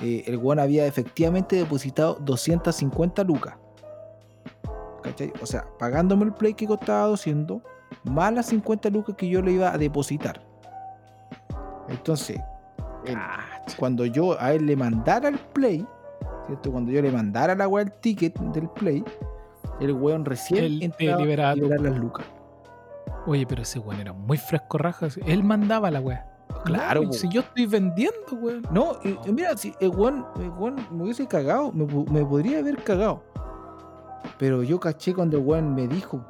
[0.01, 3.57] eh, el weón había efectivamente depositado 250 lucas.
[5.03, 5.33] ¿Cachai?
[5.41, 7.61] O sea, pagándome el play que costaba 200,
[8.05, 10.41] más las 50 lucas que yo le iba a depositar.
[11.89, 12.41] Entonces,
[13.77, 15.87] cuando yo a él le mandara el play,
[16.47, 16.71] ¿cierto?
[16.71, 19.05] Cuando yo le mandara la weá el ticket del play,
[19.81, 22.27] el weón recién Él entraba liberaba liberar las lucas.
[23.27, 25.09] Oye, pero ese weón era muy fresco raja.
[25.27, 26.32] Él mandaba la weá.
[26.65, 28.63] Claro, No, si yo estoy vendiendo, weón.
[28.71, 33.23] No, mira, si el weón, el weón me hubiese cagado, me, me podría haber cagado.
[34.39, 36.25] Pero yo caché cuando el weón me dijo,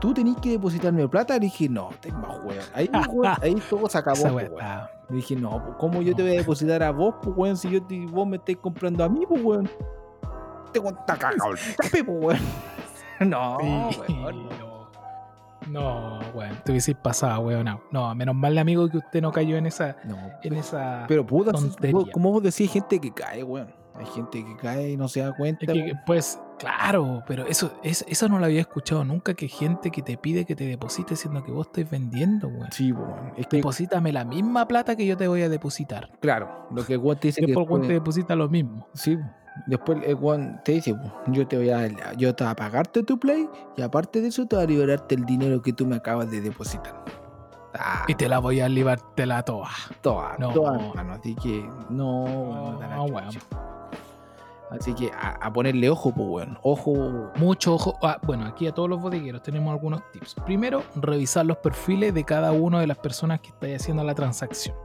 [0.00, 2.64] tú tenés que depositarme plata, le dije, no, te más weón.
[2.74, 4.22] Ahí, weón, ahí todo se acabó.
[4.24, 4.52] Weón.
[5.10, 7.82] Le dije, no, ¿cómo yo te voy a depositar a vos, pues, weón, si yo
[7.82, 9.70] te- vos me estáis comprando a mí, pues, weón?
[10.72, 12.18] Te weón está cagado el tape, pues,
[13.20, 13.30] weón.
[13.30, 13.58] No,
[13.92, 14.48] Sí, weón.
[14.48, 14.77] no.
[15.70, 16.56] No, weón.
[16.64, 17.64] Te hubieses pasado, weón.
[17.64, 17.80] No.
[17.90, 19.96] no, menos mal, amigo, que usted no cayó en esa.
[20.04, 21.92] No, En esa pero puta, tontería.
[21.92, 23.72] vos- como vos decís, gente que cae, weón.
[23.94, 25.64] Hay gente que cae y no se da cuenta.
[25.66, 25.98] Es que, weón.
[26.06, 30.16] pues, claro, pero eso, es, eso no lo había escuchado nunca, que gente que te
[30.16, 32.70] pide que te deposite siendo que vos estés vendiendo, weón.
[32.70, 33.32] Sí, weón.
[33.36, 36.10] Es que, Deposítame la misma plata que yo te voy a depositar.
[36.20, 38.86] claro, lo que weón te dice que después el weón te después- deposita lo mismo.
[38.94, 39.18] Sí,
[39.66, 40.94] después el weón te dice,
[41.28, 44.46] yo te voy a yo te voy a pagarte tu play y aparte de eso
[44.46, 47.04] te voy a liberarte el dinero que tú me acabas de depositar.
[47.74, 49.68] Ah, Y te la voy a liberártela toda.
[50.00, 50.50] toda, No.
[50.52, 52.78] toda, hermano, así que no.
[54.70, 56.58] Así que a, a ponerle ojo, pues, weón.
[56.62, 57.30] Ojo.
[57.36, 57.94] Mucho ojo.
[58.02, 60.34] Ah, bueno, aquí a todos los bodegueros tenemos algunos tips.
[60.44, 64.76] Primero, revisar los perfiles de cada una de las personas que estáis haciendo la transacción.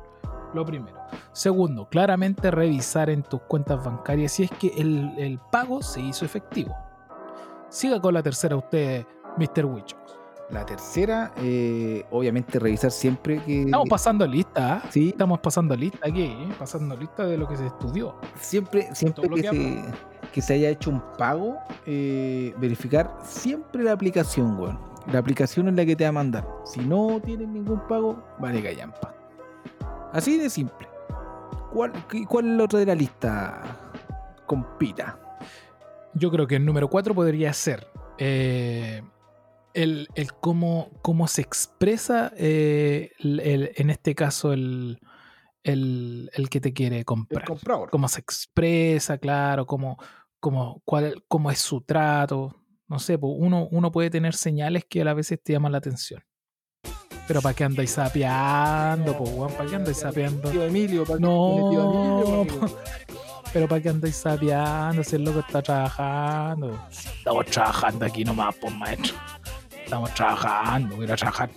[0.53, 0.97] Lo primero.
[1.31, 6.25] Segundo, claramente revisar en tus cuentas bancarias si es que el, el pago se hizo
[6.25, 6.75] efectivo.
[7.69, 9.05] Siga con la tercera usted,
[9.37, 9.65] Mr.
[9.65, 10.03] Wichox.
[10.51, 13.63] La tercera, eh, obviamente revisar siempre que.
[13.63, 14.83] Estamos pasando lista, ¿ah?
[14.91, 16.49] Sí, Estamos pasando lista aquí, ¿eh?
[16.59, 18.15] pasando lista de lo que se estudió.
[18.39, 19.83] siempre, siempre Todo lo que que se,
[20.31, 24.77] que se haya hecho un pago, eh, verificar siempre la aplicación, weón.
[25.11, 26.47] La aplicación es la que te va a mandar.
[26.65, 29.13] Si no tienes ningún pago, vale callampa.
[30.13, 30.87] Así de simple.
[31.71, 31.91] ¿Cuál,
[32.29, 33.91] cuál es la otra de la lista?
[34.45, 35.19] Compita.
[36.13, 37.87] Yo creo que el número 4 podría ser
[38.19, 39.01] eh,
[39.73, 44.99] el, el cómo, cómo se expresa, eh, el- el- en este caso, el,
[45.63, 47.45] el, el que te quiere comprar.
[47.45, 47.89] comprador.
[47.89, 49.97] Cómo se expresa, claro, cómo,
[50.39, 52.55] cómo, cuál, cómo es su trato.
[52.87, 56.21] No sé, pues uno, uno puede tener señales que a veces te llaman la atención.
[57.27, 59.53] Pero ¿para qué andáis sapeando, po, weón?
[59.53, 60.49] ¿Para qué andáis sapeando?
[60.49, 62.45] Tío Emilio, ¿para qué No?
[63.53, 66.79] Pero para qué andáis sapeando, si el loco está trabajando.
[66.89, 69.15] Estamos trabajando aquí nomás, pues maestro.
[69.83, 71.49] Estamos trabajando, voy a trabajar.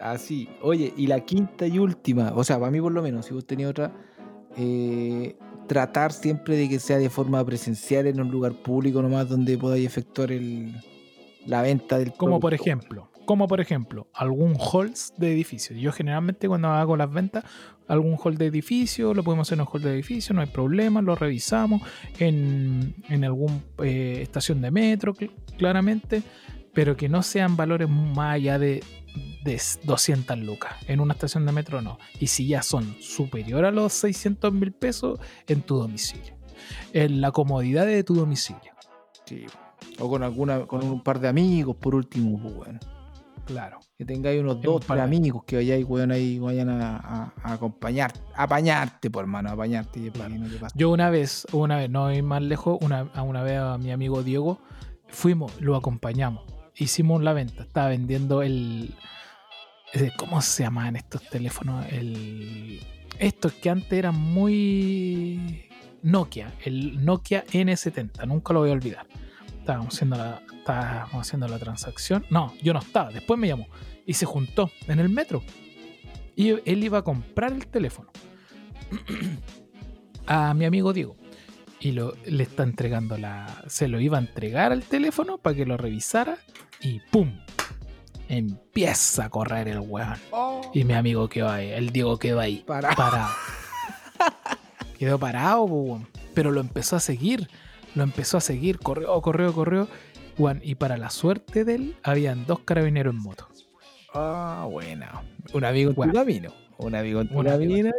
[0.00, 0.48] Así.
[0.62, 3.46] Oye, y la quinta y última, o sea, para mí por lo menos, si vos
[3.46, 3.92] tenías otra,
[4.56, 5.36] eh,
[5.68, 9.86] tratar siempre de que sea de forma presencial en un lugar público nomás donde podáis
[9.86, 10.74] efectuar el,
[11.46, 15.76] la venta del Como por ejemplo, como por ejemplo, algún halls de edificio.
[15.76, 17.44] Yo generalmente cuando hago las ventas,
[17.86, 21.02] algún hall de edificio, lo podemos hacer en un hall de edificio, no hay problema,
[21.02, 21.82] lo revisamos
[22.18, 26.22] en, en alguna estación de metro, cl- claramente,
[26.72, 28.82] pero que no sean valores más allá de,
[29.44, 30.72] de 200 lucas.
[30.86, 31.98] En una estación de metro no.
[32.20, 36.36] Y si ya son superior a los 600 mil pesos, en tu domicilio.
[36.92, 38.72] En la comodidad de tu domicilio.
[39.24, 39.46] Sí.
[39.98, 42.80] O con alguna, con un par de amigos, por último, pues, weón.
[43.50, 43.80] Claro.
[43.98, 47.52] Que tengáis unos un dos, tres amigos que vayáis, weón, ahí vayan a, a- a
[47.54, 50.78] acompañar, a apañarte, por hermano, a apañarte no pase.
[50.78, 54.60] Yo una vez, una vez, no ir más lejos, una vez a mi amigo Diego,
[55.08, 56.44] fuimos, lo acompañamos,
[56.76, 58.94] hicimos la venta, estaba vendiendo el...
[59.94, 61.84] eh, ¿Cómo se llamaban estos teléfonos?
[61.90, 62.78] El,
[63.18, 65.66] estos que antes eran muy...
[66.02, 69.06] Nokia, el Nokia N70, nunca lo voy a olvidar.
[69.70, 72.26] Estábamos haciendo la, estábamos haciendo la transacción.
[72.28, 73.68] No, yo no estaba, después me llamó
[74.04, 75.44] y se juntó en el metro.
[76.34, 78.10] Y él iba a comprar el teléfono
[80.26, 81.14] a mi amigo Diego.
[81.78, 83.62] Y lo, le está entregando la.
[83.68, 86.38] Se lo iba a entregar al teléfono para que lo revisara.
[86.80, 87.30] Y ¡pum!
[88.28, 90.18] Empieza a correr el weón.
[90.74, 91.70] Y mi amigo quedó ahí.
[91.70, 92.64] El Diego quedó ahí.
[92.66, 92.92] Para.
[92.96, 93.30] Parado.
[94.98, 96.08] quedó parado, weón.
[96.34, 97.48] Pero lo empezó a seguir.
[97.94, 98.78] Lo empezó a seguir.
[98.78, 99.88] Corrió, corrió, corrió.
[100.38, 103.48] Weón, Y para la suerte de él, habían dos carabineros en moto.
[104.14, 105.22] Ah, buena.
[105.52, 106.52] Un amigo en tu camino.
[106.78, 107.90] Un amigo en tu camino.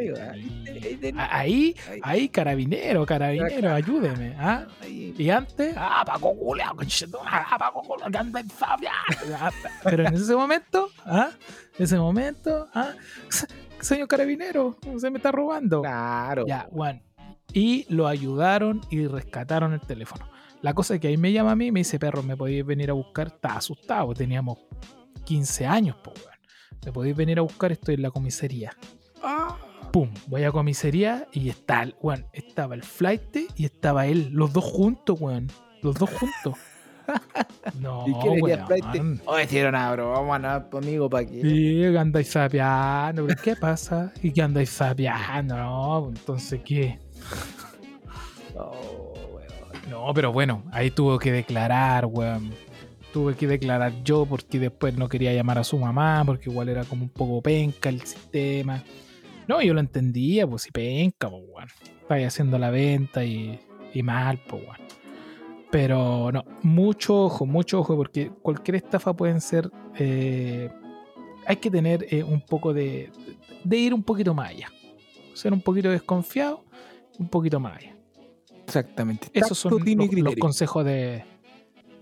[1.17, 4.35] Ahí Ahí, carabinero, carabinero, ayúdeme.
[4.39, 4.65] ¿ah?
[4.87, 6.35] Y antes, ah, Paco
[6.75, 8.93] conchetumare, ah, Paco Culeado, que anda en Fabián.
[9.39, 9.51] Ah,
[9.83, 11.29] Pero en ese momento, ¿ah?
[11.77, 12.93] En ese momento, ¿ah?
[13.29, 13.47] Se-
[13.79, 15.81] Señor carabinero, se me está robando.
[15.81, 16.45] Claro.
[16.47, 17.01] Ya, Juan.
[17.53, 20.27] Y lo ayudaron y rescataron el teléfono.
[20.61, 22.65] La cosa es que ahí me llama a mí y me dice, perro, ¿me podéis
[22.65, 23.27] venir a buscar?
[23.27, 24.59] Estaba asustado, teníamos
[25.25, 26.31] 15 años, po, weón.
[26.85, 27.71] ¿Me podéis venir a buscar?
[27.71, 28.71] Estoy en la comisaría.
[29.23, 29.57] Ah,
[29.91, 34.53] Pum, voy a comisaría y está, el- weón, estaba el flight y estaba él, los
[34.53, 35.47] dos juntos, weón.
[35.81, 36.59] Los dos juntos.
[37.79, 38.67] No, ¿Y le weón.
[38.67, 38.85] Flight?
[39.25, 41.41] Oye, hicieron una broma, no, pues, amigo, para que.
[41.41, 44.13] Sí, andáis sapeando, ¿qué pasa?
[44.21, 45.57] ¿Y que andáis sapeando?
[45.57, 46.99] No, entonces, ¿qué?
[49.89, 52.51] No, pero bueno, ahí tuvo que declarar, weón.
[53.13, 56.85] Tuve que declarar yo porque después no quería llamar a su mamá, porque igual era
[56.85, 58.81] como un poco penca el sistema.
[59.47, 61.67] No, yo lo entendía, pues si penca, pues weón.
[62.01, 63.59] Estaba haciendo la venta y,
[63.93, 64.77] y mal, pues weón.
[65.71, 69.69] Pero no, mucho ojo, mucho ojo, porque cualquier estafa pueden ser.
[69.97, 70.69] eh,
[71.47, 73.11] hay que tener eh, un poco de,
[73.63, 74.69] de ir un poquito más allá.
[75.33, 76.63] Ser un poquito desconfiado,
[77.21, 77.95] un poquito más allá.
[78.65, 79.27] Exactamente.
[79.33, 81.23] Esos son los, los consejos de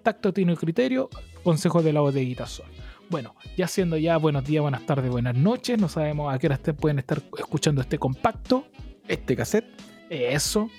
[0.02, 1.10] tacto, tino y criterio,
[1.44, 2.68] consejos de la bodeguita son.
[3.10, 6.58] Bueno, ya siendo ya buenos días, buenas tardes, buenas noches, no sabemos a qué hora
[6.80, 8.68] pueden estar escuchando este compacto.
[9.08, 9.66] Este cassette.
[10.10, 10.70] Eso,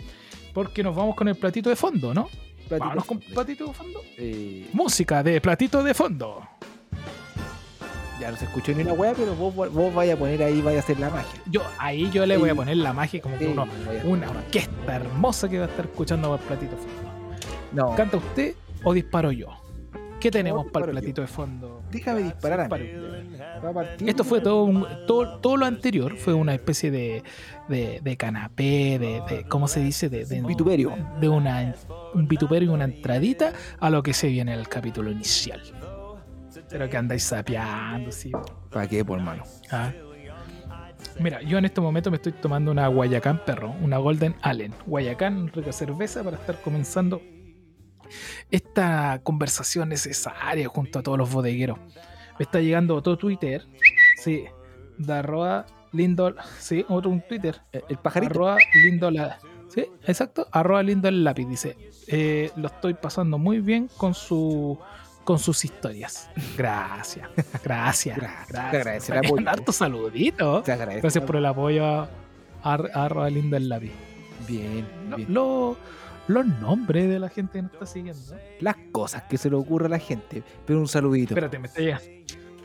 [0.54, 2.28] porque nos vamos con el platito de fondo, ¿no?
[2.68, 4.00] platito, Vámonos con platito de fondo.
[4.16, 6.48] eh, Música de platito de fondo.
[8.20, 10.78] Ya no se escuchó ni una weá, pero vos, vos vaya a poner ahí, vaya
[10.78, 11.40] a hacer la magia.
[11.50, 13.66] Yo ahí yo le voy a poner la magia como que uno,
[14.04, 17.10] una orquesta hermosa que va a estar escuchando por platito de fondo.
[17.72, 18.54] No, ¿Canta usted
[18.84, 19.48] o disparo yo?
[20.20, 20.98] ¿Qué tenemos para el yo.
[21.00, 21.82] platito de fondo?
[21.90, 22.86] déjame disparar a mí.
[24.06, 27.22] Esto fue todo, un- todo, todo lo anterior, fue una especie de,
[27.68, 30.08] de, de canapé, de, de- ¿cómo se dice?
[30.08, 30.94] De, de, Vituperio.
[31.20, 31.74] de una,
[32.14, 35.60] un vituperio y una entradita a lo que se viene en el capítulo inicial.
[36.70, 38.30] Pero que andáis sapeando, sí.
[38.70, 39.42] ¿Para qué, por hermano?
[39.70, 39.92] Ah.
[41.18, 44.72] Mira, yo en este momento me estoy tomando una Guayacán perro, una Golden Allen.
[44.86, 47.20] Guayacán, rica cerveza para estar comenzando
[48.50, 51.78] esta conversación necesaria junto a todos los bodegueros.
[52.38, 53.66] Me está llegando todo Twitter,
[54.16, 54.44] sí,
[54.98, 58.32] de arroba lindol, sí, otro un Twitter, Eh, El pajarito.
[58.32, 59.16] arroba lindol,
[59.68, 61.76] sí, exacto, arroba lindol lápiz, dice,
[62.08, 64.78] eh, lo estoy pasando muy bien con su
[65.24, 66.28] con sus historias.
[66.56, 67.28] Gracias,
[67.62, 68.74] gracias, Gracias, te gracias.
[68.74, 69.48] agradece el apoyo.
[69.48, 70.62] Harto saludito.
[70.62, 71.02] Te agradezco.
[71.02, 72.08] Gracias por el apoyo a,
[72.62, 73.92] a, a arroba lindol lápiz.
[74.48, 75.32] Bien, bien.
[75.32, 75.76] lo-
[76.28, 78.20] los nombres de la gente que nos está siguiendo.
[78.60, 80.42] Las cosas que se le ocurre a la gente.
[80.64, 81.34] Pero un saludito.
[81.34, 82.04] Espérate, me está llegando.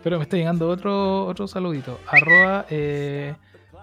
[0.03, 1.99] Pero me está llegando otro, otro saludito.
[2.07, 3.33] Arroba eh,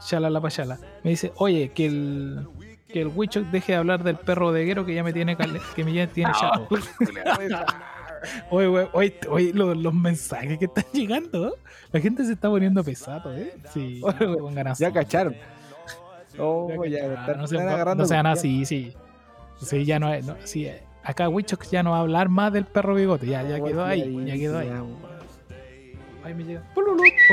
[0.00, 0.78] Shalala Payala.
[1.02, 2.46] Me dice, oye, que el
[2.92, 5.34] que el Wichok deje de hablar del perro de Guero que ya me tiene
[5.74, 6.68] que me ya tiene chato.
[8.50, 11.56] Oye, oye, oye, oye, los, los mensajes que están llegando,
[11.90, 13.54] la gente se está poniendo pesado, ¿eh?
[13.72, 14.74] Sí, no.
[14.78, 15.34] Ya cacharon.
[16.38, 18.40] Oh, Ya ya, cacharon, están- no, se, están no agarrando sean confianza.
[18.40, 18.92] así, sí.
[19.60, 20.18] Sí, ya no.
[20.22, 23.42] No, sí, eh, acá Wichok ya no va a hablar más del perro bigote, ya,
[23.42, 24.68] ya quedó ahí, ya quedó ahí.
[26.24, 26.62] Ahí me llega.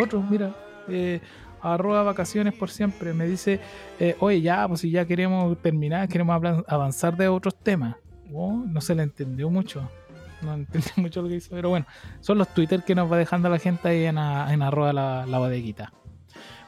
[0.04, 0.56] Otro, mira.
[0.88, 1.20] Eh,
[1.62, 3.14] arroba vacaciones por siempre.
[3.14, 3.60] Me dice,
[4.00, 7.96] eh, oye, ya, pues si ya queremos terminar, queremos avanzar de otros temas.
[8.34, 9.88] Oh, no se le entendió mucho.
[10.42, 11.86] No entendí mucho lo que hizo, pero bueno,
[12.22, 15.26] son los Twitter que nos va dejando la gente ahí en, a- en arroba la,
[15.26, 15.92] la bodeguita.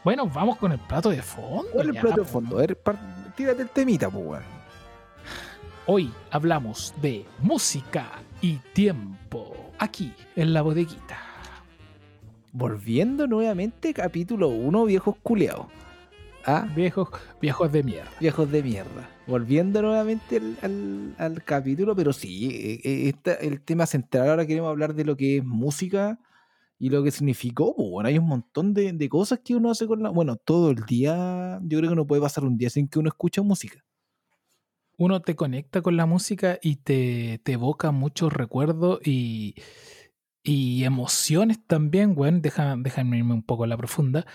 [0.04, 1.68] Bueno, vamos con el plato de fondo.
[1.74, 2.58] ¿Cuál es el plato de fondo?
[2.58, 2.78] A ver,
[3.36, 4.44] tírate el temita, pues, weón.
[5.86, 8.08] Hoy hablamos de música
[8.42, 9.72] y tiempo.
[9.80, 11.18] Aquí, en la bodeguita.
[12.54, 15.68] Volviendo nuevamente, capítulo 1, viejos culeados.
[16.46, 18.12] Ah, Viejos, viejos de mierda.
[18.20, 19.10] viejos de mierda.
[19.28, 24.46] Volviendo nuevamente al, al- al capítulo, pero sí, eh, eh, esta- el tema central ahora
[24.48, 26.20] queremos hablar de lo que es música
[26.80, 27.76] y lo que significó.
[27.76, 30.10] pues, bueno, hay un montón de, de cosas que uno hace con la.
[30.10, 33.10] Bueno, todo el día, yo creo que no puede pasar un día sin que uno
[33.10, 33.84] escuche música.
[34.98, 39.56] uno te conecta con la música y te, te evoca muchos recuerdos y,
[40.44, 44.26] y emociones también, bueno, deja, déjame irme un poco a la profunda.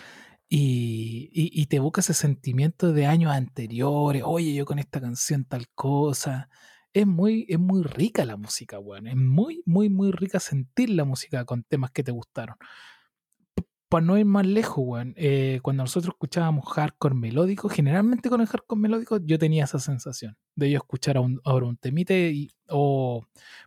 [0.49, 4.23] Y, y- te evoca ese sentimiento de años anteriores.
[4.25, 6.49] Oye, yo con esta canción tal cosa.
[6.93, 9.07] Es muy, es muy rica la música, weón.
[9.09, 12.57] Es muy, muy, muy rica sentir la música con temas que te gustaron.
[13.89, 18.49] Para no ir más lejos, weón, eh, cuando nosotros escuchábamos hardcore melódico, generalmente con el
[18.49, 23.25] hardcore melódico yo tenía esa sensación de yo escuchar a un, ahora un temite o,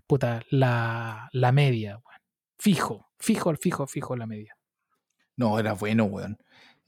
[0.08, 2.22] puta, la, la media, weón.
[2.58, 4.58] Fijo, fijo, fijo, fijo la media.
[5.38, 6.38] No, era bueno, weón.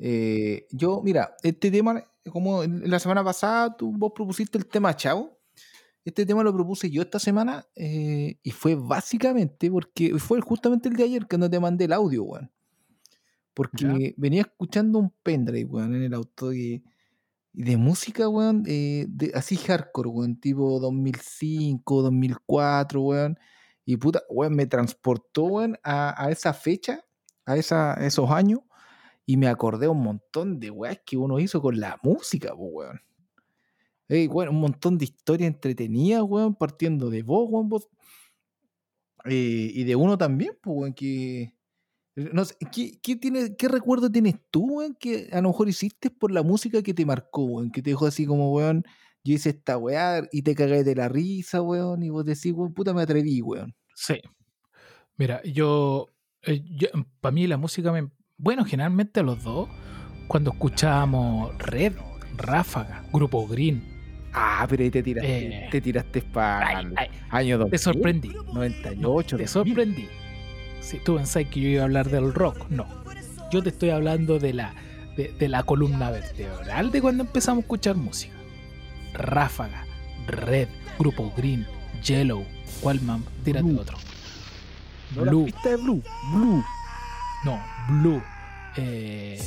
[0.03, 5.37] Eh, yo, mira, este tema, como la semana pasada tú, vos propusiste el tema Chavo,
[6.03, 10.95] este tema lo propuse yo esta semana eh, y fue básicamente porque fue justamente el
[10.95, 12.51] de ayer que no te mandé el audio, weón.
[13.53, 14.13] Porque Ya.
[14.17, 16.83] venía escuchando un pendrive, weón, en el auto y,
[17.53, 23.37] y de música, weón, eh, de, así hardcore, weón, tipo 2005, 2004, weón.
[23.85, 27.05] Y puta, weón, me transportó, weón, a, a esa fecha,
[27.45, 28.61] a, esa, a esos años,
[29.31, 32.99] y me acordé un montón de weas que uno hizo con la música, po, weón.
[34.09, 37.87] Weón, un montón de historias entretenidas, weón, partiendo de vos, weón, vos.
[39.23, 41.55] Eh, y de uno también, pues, weón, que.
[42.17, 46.09] No sé, ¿qué, qué tiene, ¿qué recuerdo tienes tú, weón, que a lo mejor hiciste
[46.09, 47.71] por la música que te marcó, weón?
[47.71, 48.83] Que te dejó así como, weón,
[49.23, 52.73] yo hice esta weá y te cagáis de la risa, weón, y vos decís, weón,
[52.73, 53.73] puta, me atreví, weón.
[53.95, 54.15] Sí.
[55.15, 56.09] Mira, yo,
[57.21, 58.11] para mí la música me...
[58.41, 59.69] Bueno, generalmente los dos,
[60.27, 61.93] cuando escuchábamos Red,
[62.37, 63.83] Ráfaga, Grupo Green,
[64.33, 65.67] Ah, pero ahí te tiraste, Eh.
[65.69, 66.83] te tiraste para
[67.31, 68.29] año 2000, te sorprendí.
[68.53, 69.47] 98, Te 2000.
[69.47, 70.07] sorprendí.
[70.79, 72.85] Si tú pensás que yo iba a hablar del rock, no.
[73.51, 74.73] Yo te estoy hablando de la,
[75.17, 78.33] de, de la columna vertebral de cuando empezamos a escuchar música.
[79.13, 79.85] Ráfaga,
[80.27, 81.67] Red, Grupo Green,
[82.01, 82.45] Yellow,
[82.79, 83.25] ¿cuál man?
[83.43, 83.81] Tírate Blue.
[83.81, 83.97] otro.
[85.13, 85.45] No, la Blue.
[85.45, 86.01] pista de Blue,
[86.33, 86.63] Blue.
[87.43, 88.21] No, Blue.
[88.77, 89.39] Eh,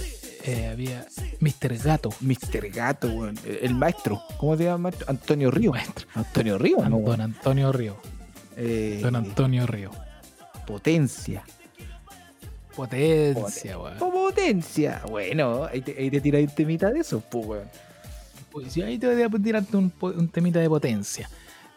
[0.45, 1.07] eh, había
[1.41, 1.79] Mr.
[1.79, 2.11] Gato.
[2.21, 2.69] Mr.
[2.71, 3.39] Gato, weón.
[3.45, 4.23] El maestro.
[4.39, 5.07] ¿Cómo se llama el maestro?
[5.09, 5.73] Antonio Río.
[5.73, 6.07] Maestro.
[6.15, 6.99] Antonio Río, ¿no?
[7.01, 7.21] Don?
[7.21, 7.97] Antonio Río.
[8.57, 9.91] Eh, Don Antonio Río.
[10.67, 11.45] Potencia.
[12.75, 13.99] Potencia, weón.
[13.99, 15.03] Potencia.
[15.09, 17.69] Bueno, ahí te, ahí te tiráis un temita de eso, pues, weón.
[18.51, 21.29] Pues ahí te voy a tirarte un, un temita de potencia.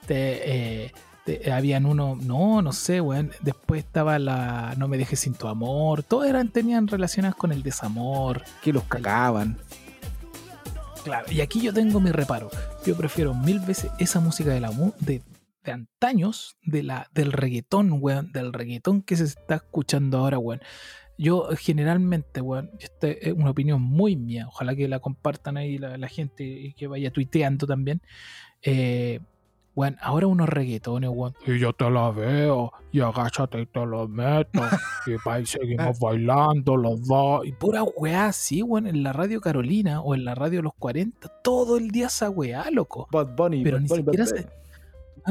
[0.06, 0.92] Te, eh,
[1.28, 3.32] te- habían uno, no, no sé, weón.
[3.42, 6.02] Después estaba la No me dejes sin tu amor.
[6.02, 8.42] Todas eran, tenían relaciones con el desamor.
[8.64, 9.58] Que los cagaban.
[11.04, 12.50] Claro, y aquí yo tengo mi reparo.
[12.86, 15.22] Yo prefiero mil veces esa música de la de,
[15.64, 20.62] de antaños, de la, del reggaetón, weón, del reggaetón que se está escuchando ahora, weón.
[21.18, 25.78] Yo eh, generalmente, weón, esta es una opinión muy mía, ojalá que la compartan ahí
[25.78, 28.02] la, la gente y que vaya tuiteando también.
[28.62, 29.20] Eh,
[29.78, 31.34] weón, ahora unos reggaetones, weón.
[31.46, 34.60] Y yo te la veo, y agáchate y te lo meto,
[35.06, 37.46] y pa- y seguimos bailando los dos.
[37.46, 41.30] Y pura weá así, weón, en la radio Carolina o en la radio Los 40,
[41.44, 43.08] todo el día esa weá, loco.
[43.12, 43.64] Bad Bunny.
[43.64, 44.50] Pero Bad ni Bunny, siquiera Bad se.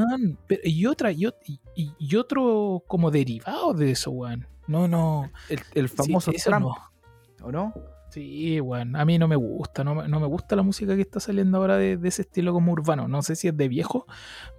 [0.00, 1.26] Man, pero- y otra, y,
[1.74, 4.46] y- y- otro como derivado de eso, weón.
[4.68, 5.28] No, no.
[5.48, 7.46] El, el sí, famoso eso Trump, no.
[7.46, 7.74] ¿o no?
[8.16, 8.97] Sí, weón.
[8.97, 9.84] A mí no me gusta.
[9.84, 12.55] No, me- no me gusta la música que está saliendo ahora de, de ese estilo
[12.55, 13.09] como urbano.
[13.09, 14.07] No sé si es de viejo,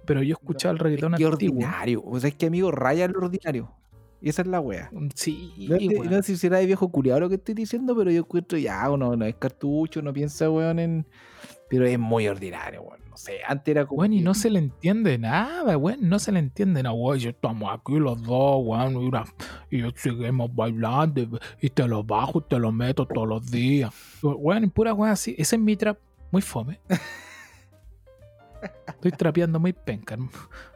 [0.06, 1.56] pero yo escuchaba el reggaetón Es que antiguo.
[1.56, 2.02] ordinario.
[2.04, 3.72] O sea, es que amigo, raya lo ordinario.
[4.20, 4.90] Y esa es la wea.
[5.16, 8.20] Sí, No, no sé si será de viejo culiado lo que estoy diciendo, pero yo
[8.20, 11.06] encuentro ya, uno no es cartucho, no piensa, weón, en,
[11.70, 13.00] Pero es muy ordinario, weón.
[13.10, 14.00] No sé, antes era como.
[14.00, 15.98] Weón, y no se le entiende nada, weón.
[16.08, 17.18] No se le entiende nada, weón.
[17.20, 18.92] Y estamos aquí los dos, weón.
[19.02, 19.24] Y, una-
[19.70, 21.20] y seguimos bailando.
[21.20, 23.92] y- Y te lo bajo y te lo meto todos los días.
[24.22, 25.34] Weón, pura weón así.
[25.36, 25.98] Ese es mi trap.
[26.30, 26.80] Muy fome.
[28.86, 30.16] Estoy trapeando muy penca,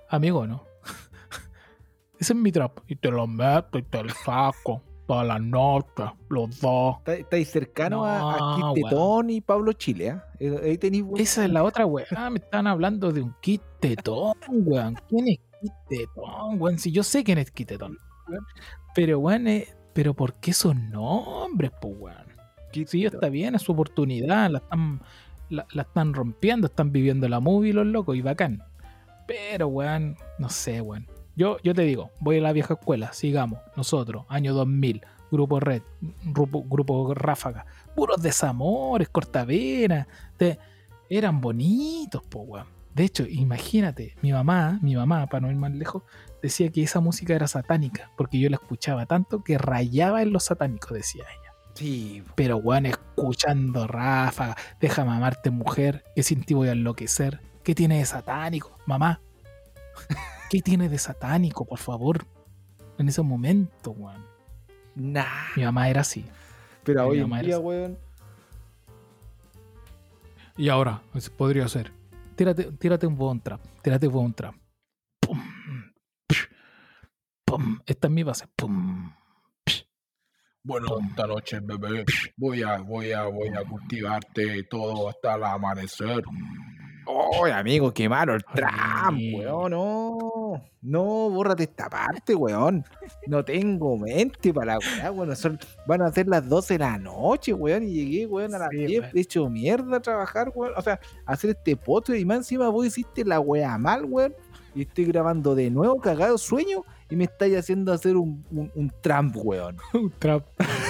[0.09, 0.64] amigo, ¿no?
[2.18, 2.78] Ese es mi trap.
[2.86, 4.82] Y te lo meto y te lo saco.
[5.12, 6.96] Todas las noches, los dos.
[6.98, 10.24] Está- Estáis cercano a, a Tetón y Pablo Chile, ¿ah?
[10.40, 11.04] Eh, Ahí tenéis.
[11.18, 12.08] Esa es la otra, weón.
[12.16, 14.96] Ah, me están hablando de un Kit Tetón, weón.
[15.10, 16.78] ¿Quién es Kit Tetón, weón?
[16.78, 17.98] Si yo sé quién es Kit Tetón.
[18.94, 22.26] Pero, weón, eh, pero ¿por qué esos nombres, pues, weón?
[22.72, 23.18] Kid Si yo Tetón.
[23.24, 25.02] está bien, es su oportunidad, la están,
[25.50, 28.62] la, la están rompiendo, están viviendo la movie los locos y bacán.
[29.28, 31.06] Pero, weón, no sé, weón.
[31.34, 35.82] Yo, yo te digo, voy a la vieja escuela, sigamos, nosotros, año 2000, grupo Red,
[36.24, 37.64] grupo, grupo Ráfaga,
[37.94, 40.06] puros desamores, cortavenas,
[40.36, 40.58] te-
[41.08, 42.66] eran bonitos, po, weón.
[42.94, 46.02] De hecho, imagínate, mi mamá, mi mamá, para no ir más lejos,
[46.42, 50.44] decía que esa música era satánica, porque yo la escuchaba tanto que rayaba en los
[50.44, 51.52] satánicos, decía ella.
[51.74, 57.40] Sí, Pero, weón, escuchando Ráfaga, déjame amarte mujer, que sin ti voy a enloquecer.
[57.62, 59.22] ¿Qué tiene de satánico, mamá?
[60.53, 62.26] ¿Qué tiene de satánico, por favor?
[62.98, 64.22] En ese momento, weón.
[64.94, 65.24] nah.
[65.57, 66.26] Mi mamá era así.
[66.84, 67.98] Pero Mi hoy en mamá era día, weón.
[70.59, 71.00] Y ahora,
[71.38, 71.90] podría ser.
[72.36, 73.62] Tírate, tírate un buen trap.
[73.80, 74.55] Tírate un buen trap.
[75.20, 75.40] Pum,
[76.28, 76.46] psh,
[77.46, 77.80] pum.
[77.86, 78.46] Esta es mi base.
[78.55, 79.11] Pum.
[79.64, 79.86] psh.
[80.64, 81.07] Bueno, Pum.
[81.09, 82.05] esta noche, bebé,
[82.36, 86.22] voy a, voy a, voy a cultivarte todo hasta el amanecer.
[87.07, 88.44] ¡Oh, amigo, qué malo el
[89.12, 89.34] Oye.
[89.36, 89.70] weón!
[89.72, 92.84] No, no, bórrate esta parte, weón.
[93.26, 95.34] No tengo mente para la weá, weón.
[95.36, 97.82] Son- van a ser las 12 de la noche, weón.
[97.84, 99.12] Y llegué, weón, a las Sí, 10, weón.
[99.12, 100.72] de hecho mierda a trabajar, weón.
[100.76, 104.34] O sea, hacer este postre y más encima vos hiciste la weá mal, weón.
[104.74, 108.92] Y estoy grabando de nuevo, cagado sueño, y me estáis haciendo hacer un, un, un
[109.03, 109.76] tramp, weón.
[109.94, 110.44] Un trap.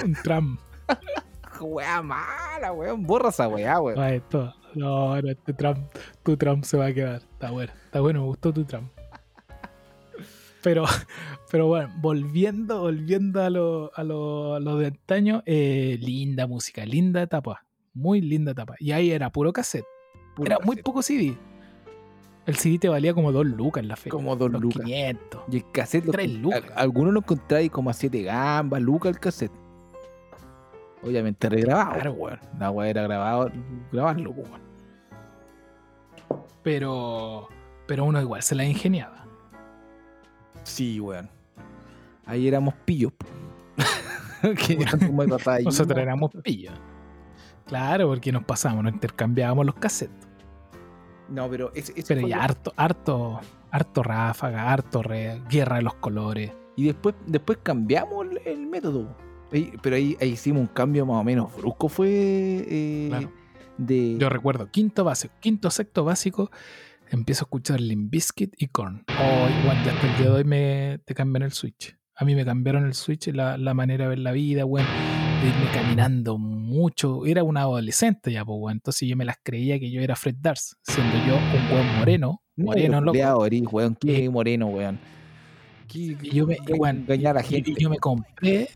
[0.04, 0.58] Un tram.
[1.60, 3.02] Weá mala, weón.
[3.04, 3.98] Borra esa weá, weón.
[3.98, 4.52] Ay, esto.
[4.74, 5.86] No, no, este tram,
[6.22, 7.16] tu tram se va a quedar.
[7.22, 8.88] Está bueno, está bueno, me gustó tu tram.
[10.62, 10.84] Pero,
[11.50, 16.84] pero bueno, volviendo, volviendo a lo, a lo, a lo de antaño, eh, linda música,
[16.86, 17.64] linda etapa,
[17.94, 18.74] muy linda etapa.
[18.78, 19.84] Y ahí era puro cassette,
[20.36, 21.36] Puro era muy poco CD.
[22.46, 24.10] El CD te valía como dos lucas en la feria.
[24.12, 24.82] Como dos los lucas.
[24.84, 25.42] 500.
[25.50, 26.64] Y el cassette, lo- Tres lucas.
[26.74, 29.52] a- algunos lo encontráis como a 7 gambas, lucas el cassette.
[31.02, 31.92] Obviamente regrabado.
[31.94, 32.12] Claro.
[32.12, 32.40] weón.
[32.58, 33.50] La weá era grabado,
[33.90, 34.62] grabarlo, pues, weón.
[36.62, 37.48] Pero,
[37.86, 39.24] pero uno igual se la ingeniaba.
[40.62, 41.28] Sí, weón.
[42.26, 43.12] Ahí éramos pillos.
[44.66, 44.78] que
[45.64, 46.74] Nosotros éramos pillos.
[47.66, 50.28] Claro, porque nos pasamos, nos intercambiábamos los cassettes.
[51.28, 53.40] No, pero ese, ese Pero ya lo- harto, harto,
[53.70, 56.52] harto ráfaga, harto red, guerra de los colores.
[56.76, 59.16] Y después, después cambiamos el, el método.
[59.82, 61.88] Pero ahí, ahí hicimos un cambio más o menos brusco.
[61.88, 63.32] Fue eh, Claro.
[63.78, 64.16] de.
[64.18, 66.50] Yo recuerdo, quinto básico, quinto sexto básico,
[67.10, 69.04] empiezo a escuchar Limp Bizkit y Korn.
[69.08, 71.96] Oh, igual ya hasta el día de hoy me te cambian el switch.
[72.16, 74.86] A mí me cambiaron el switch, la, la manera de ver la vida, weón.
[75.42, 77.26] De irme caminando mucho.
[77.26, 78.76] Era un adolescente ya, pues, weón.
[78.76, 82.42] Entonces yo me las creía que yo era Fred Dars, siendo yo un buen moreno.
[82.56, 83.12] Moreno, loco.
[83.12, 83.96] Culeado, eres, weón.
[83.96, 84.98] Qué Eh, moreno, weón.
[85.94, 87.74] Y yo me, weón, a la gente.
[87.78, 88.68] yo me compré,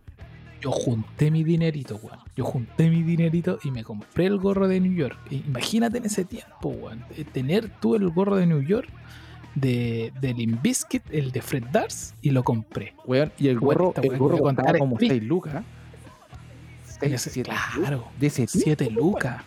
[0.67, 2.19] yo junté mi dinerito, weón.
[2.37, 5.17] Yo junté mi dinerito y me compré el gorro de New York.
[5.31, 7.05] E Imagínate en ese tiempo, weón.
[7.17, 8.89] eh, Tener tú el gorro de New York
[9.55, 12.95] de, de Limp Bizkit, el de Fred Dars, y lo compré.
[13.07, 15.09] Weón, y el gorro, el gorro que voy a costaba contar es como free.
[15.09, 15.55] 6 lucas.
[17.01, 18.95] En 6, ese- 7 claro, De ese tiempo, 7 weón.
[18.97, 19.43] lucas.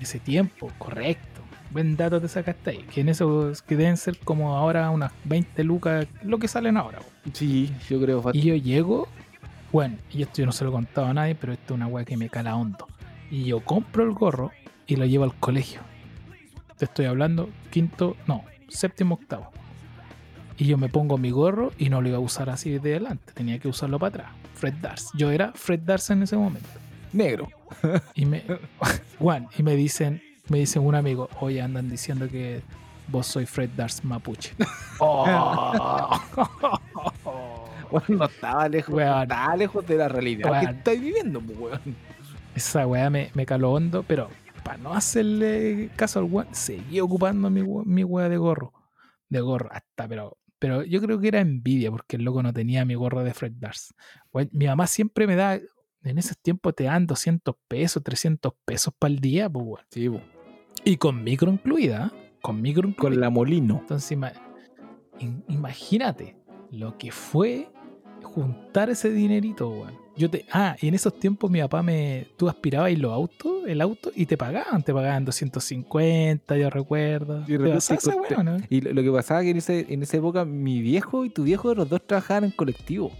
[0.00, 1.40] Ese tiempo, correcto.
[1.70, 2.84] Buen dato te sacaste ahí.
[2.92, 6.98] Que en esos que deben ser como ahora unas 20 lucas, lo que salen ahora,
[6.98, 7.34] weón.
[7.34, 8.22] Sí, yo creo.
[8.32, 9.06] Y yo llego,
[9.72, 11.86] bueno, y esto yo no se lo he contado a nadie, pero esto es una
[11.86, 12.86] weá que me cala hondo.
[13.30, 14.52] Y yo compro el gorro
[14.86, 15.80] y lo llevo al colegio.
[16.78, 19.50] Te estoy hablando quinto, no, séptimo, octavo.
[20.56, 23.32] Y yo me pongo mi gorro y no lo iba a usar así de adelante,
[23.32, 24.32] tenía que usarlo para atrás.
[24.54, 25.10] Fred Dars.
[25.14, 26.68] Yo era Fred Dars en ese momento.
[27.12, 27.48] Negro.
[28.14, 28.42] Y me,
[29.18, 32.62] Juan, y me dicen, me dicen un amigo, oye, andan diciendo que
[33.08, 34.54] vos soy Fred Dars mapuche.
[35.00, 36.20] Oh.
[38.08, 39.22] No estaba lejos, no Weón.
[39.22, 40.76] estaba lejos de la realidad que Weón.
[40.76, 41.80] estáis viviendo, pues, weón.
[42.54, 44.28] Esa weá me, me caló hondo, pero
[44.64, 48.72] para no hacerle caso al weón, seguí ocupando mi, mi weá de gorro.
[49.28, 52.84] De gorro, hasta, pero, pero yo creo que era envidia porque el loco no tenía
[52.84, 53.94] mi gorro de Fred Dars.
[54.52, 59.12] Mi mamá siempre me da, en esos tiempos te dan 200 pesos, 300 pesos para
[59.12, 59.84] el día, pues weón.
[59.90, 60.20] Sí, po.
[60.84, 62.12] Y con micro incluida.
[62.14, 62.30] ¿eh?
[62.40, 63.10] Con micro incluida.
[63.14, 63.78] Con la Molino.
[63.80, 64.18] Entonces,
[65.48, 66.36] imagínate
[66.70, 67.68] lo que fue
[68.22, 70.08] juntar ese dinerito, weón.
[70.16, 72.26] Yo te, ah, y en esos tiempos mi papá me.
[72.36, 77.42] Tú aspirabas y los autos, el auto, y te pagaban, te pagaban 250, yo recuerdo.
[77.42, 78.56] Y ¿Te de weá, no?
[78.68, 81.44] Y lo, lo que pasaba que en, ese, en esa época mi viejo y tu
[81.44, 83.12] viejo, los dos trabajaban en colectivo.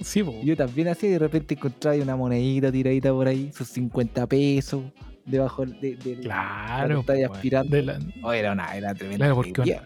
[0.00, 0.32] Sí, po.
[0.44, 4.84] Yo también hacía y de repente encontraba una monedita tiradita por ahí, sus 50 pesos,
[5.24, 7.00] debajo de, de- Claro.
[7.00, 7.34] estáis po, weón.
[7.36, 7.76] aspirando.
[7.76, 9.24] De la- Oh, era una, era tremenda.
[9.26, 9.80] Claro, porque.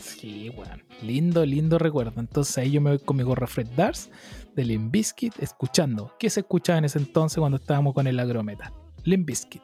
[0.00, 0.82] Sí, weón.
[1.02, 2.20] Lindo, lindo recuerdo.
[2.20, 4.10] Entonces ahí yo me voy con mi gorra Fred Dars
[4.54, 6.12] de Limp Bizkit escuchando.
[6.18, 8.72] ¿Qué se escuchaba en ese entonces cuando estábamos con el agrometa?
[9.04, 9.62] Limp Bizkit.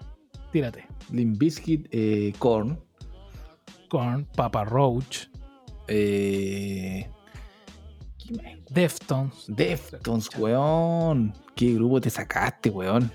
[0.52, 0.86] Tírate.
[1.10, 2.78] Limp Bizkit, eh, Korn,
[3.88, 5.28] Con Papa Roach,
[5.88, 7.08] eh,
[8.70, 9.44] Deftones.
[9.48, 11.32] Deftones, weón.
[11.54, 13.10] ¿Qué grupo te sacaste, weón?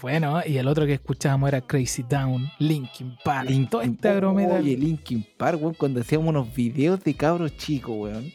[0.00, 3.50] Bueno, y el otro que escuchábamos era Crazy Town, Linkin Park.
[3.70, 4.54] todo este agrometa.
[4.54, 8.32] Oye, Linkin Park, weón, cuando hacíamos unos videos de cabros chicos, weón.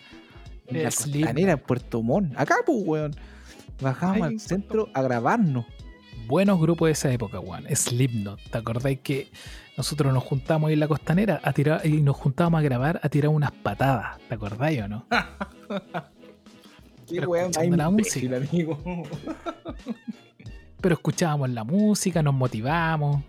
[0.68, 2.34] En la costanera, en Puerto Montt.
[2.38, 3.16] Acá, pues, weón.
[3.82, 5.66] Bajábamos Ay, al centro a grabarnos.
[6.28, 7.66] Buenos grupos de esa época, weón.
[7.76, 8.40] Slipknot.
[8.52, 9.32] ¿Te acordáis que
[9.78, 13.10] nosotros nos juntamos ahí en la costanera a tirar y nos juntábamos a grabar a
[13.10, 14.20] tirar unas patadas?
[14.30, 15.06] ¿Te acordáis o no?
[17.08, 18.78] Sí, Pero weón, la imbécil, amigo.
[20.82, 23.24] Pero escuchábamos la música, nos motivamos.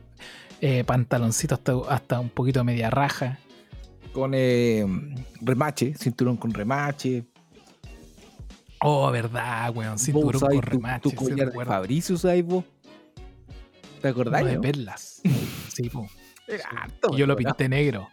[0.60, 3.38] Eh, pantaloncitos hasta, hasta un poquito media raja.
[4.12, 4.86] Con eh,
[5.40, 7.24] remache, cinturón con remache.
[8.80, 9.98] Oh, verdad, weón.
[9.98, 11.10] Cinturón con remache.
[11.10, 11.64] Tu, collar de.
[11.64, 12.64] Fabricio vos.
[14.00, 14.42] ¿Te acordás?
[14.42, 14.62] Uno de no?
[14.62, 15.20] perlas.
[15.72, 16.06] Sí, po.
[16.46, 18.08] Era harto, Y yo lo pinté negro.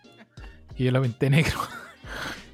[0.77, 1.59] Y yo lo pinté negro.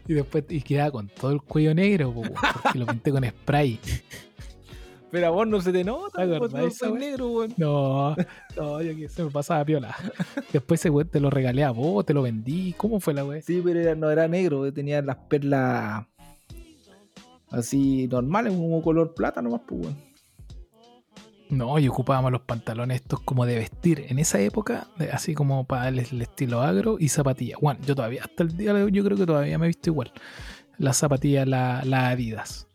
[0.07, 2.21] Y después y quedaba con todo el cuello negro, po,
[2.61, 3.79] porque lo pinté con spray.
[5.11, 7.53] Pero a vos no se te nota, ¿Te vos acordás no soy negro, weón.
[7.57, 8.15] No,
[8.57, 9.95] no, yo que se me pasaba piola.
[10.53, 12.73] Después ese weón te lo regalé a vos, te lo vendí.
[12.77, 13.41] ¿Cómo fue la weá?
[13.41, 16.05] Sí, pero era- no era negro, tenía las perlas
[17.51, 19.95] así normales, como color plata nomás, pues, weón.
[21.47, 25.89] No, y ocupábamos los pantalones estos como de vestir en esa época, así como para
[25.89, 27.59] el, el estilo agro y zapatillas.
[27.61, 29.91] Bueno, yo todavía, hasta el día de hoy, yo creo que todavía me he visto
[29.91, 30.11] igual.
[30.79, 32.67] Las zapatillas, la- las Adidas.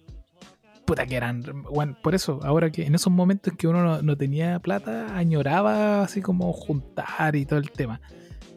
[0.90, 1.42] Puta que eran.
[1.70, 6.02] Bueno, por eso, ahora que en esos momentos que uno no, no tenía plata, añoraba
[6.02, 8.00] así como juntar y todo el tema.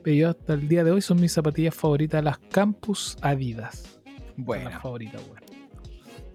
[0.03, 3.99] Pero yo hasta el día de hoy son mis zapatillas favoritas, las Campus Adidas.
[4.35, 5.43] Son Buena, Las favoritas, weón.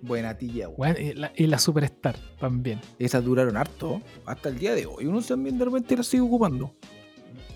[0.02, 0.74] buena weón.
[0.76, 2.80] Weón, y, la, y la Superstar también.
[2.98, 5.06] Esas duraron harto, hasta el día de hoy.
[5.06, 6.74] Uno también de repente las sigue ocupando.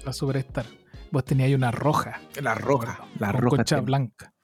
[0.05, 0.67] La Superstar.
[1.13, 2.21] Vos tenías ahí una roja.
[2.43, 3.57] Las rojas, las con rojas.
[3.59, 4.35] concha ten- blanca.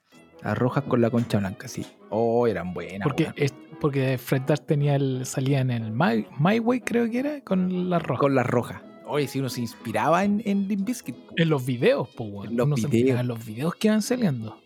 [0.41, 1.85] Las rojas con la concha blanca, sí.
[2.09, 3.05] Oh, eran buenas.
[3.05, 7.19] Porque, es- porque Fred Durst tenía el, salía en el My, My Way, creo que
[7.19, 8.19] era, con la roja.
[8.19, 8.81] Con las rojas.
[9.07, 11.15] Oye, si uno se inspiraba en, en Limp Bizkit.
[11.35, 12.49] En los videos, pues, weón.
[12.49, 13.03] En los Uno se videos.
[13.05, 14.59] miraba en los videos que iban saliendo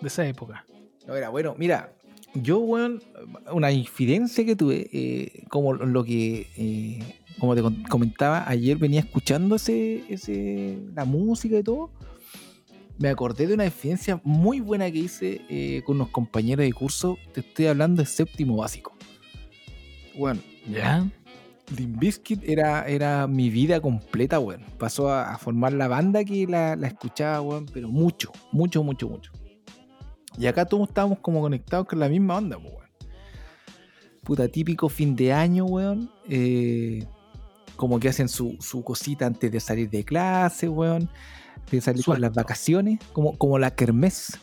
[0.00, 0.64] de esa época.
[1.06, 1.54] No, era bueno.
[1.58, 1.92] Mira,
[2.34, 3.02] yo, weón,
[3.50, 9.56] una infidencia que tuve, eh, como lo que, eh, como te comentaba, ayer venía escuchando
[9.56, 11.90] ese, ese, la música y todo.
[12.98, 17.16] Me acordé de una infidencia muy buena que hice eh, con unos compañeros de curso.
[17.32, 18.92] Te estoy hablando de séptimo básico.
[20.16, 21.06] Bueno, ¿Ya?
[21.76, 24.64] Limp Bizkit era, era mi vida completa, weón.
[24.78, 29.08] Pasó a, a formar la banda que la, la escuchaba, weón, pero mucho, mucho, mucho,
[29.08, 29.30] mucho.
[30.36, 32.88] Y acá todos estábamos como conectados con la misma onda, pues, weón.
[34.24, 36.10] Puta, típico fin de año, weón.
[36.28, 37.06] eh,
[37.76, 41.08] como que hacen su, su cosita antes de salir de clase, weón.
[41.70, 44.38] De salir con las vacaciones, como, como la kermés,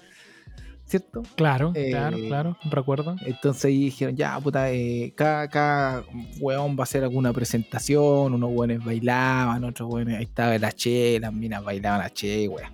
[0.85, 1.23] ¿cierto?
[1.35, 2.57] Claro, Eh, claro, claro.
[2.69, 3.15] Recuerdo.
[3.25, 6.03] Entonces ahí dijeron, ya, puta, eh, cada, cada
[6.39, 11.19] weón va a hacer alguna presentación, unos weones bailaban, otros weones, ahí estaba la che,
[11.19, 12.73] las minas bailaban la che, weón.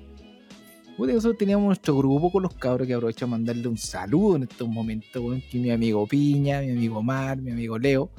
[0.98, 4.44] Puta, nosotros teníamos nuestro grupo con los cabros que aprovecho a mandarle un saludo en
[4.44, 8.12] estos momentos, weón, que mi amigo Piña, mi amigo Mar, mi amigo Leo.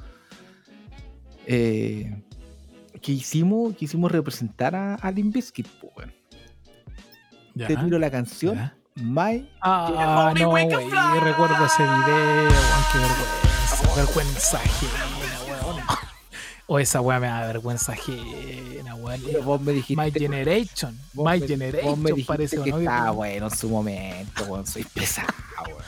[1.47, 2.23] Eh,
[3.03, 5.13] que hicimos, quisimos representar a, a
[5.81, 6.13] po, weón.
[7.55, 8.75] Ya, Te tiro la canción, ya.
[8.97, 10.69] My Ah, no, güey.
[10.69, 12.83] Recuerdo ese video, weón.
[12.93, 13.97] Qué vergüenza.
[13.97, 15.77] Vergüenza ajena, weón.
[16.69, 19.21] O esa weá me da vergüenza ajena, weón.
[19.25, 20.99] Pero vos me dijiste My Generation.
[21.13, 22.79] Vos My me- Generation vos me parece ¿o que ¿no?
[22.79, 24.67] estaba bueno en su momento, weón.
[24.67, 25.29] Soy pesado,
[25.67, 25.83] weón.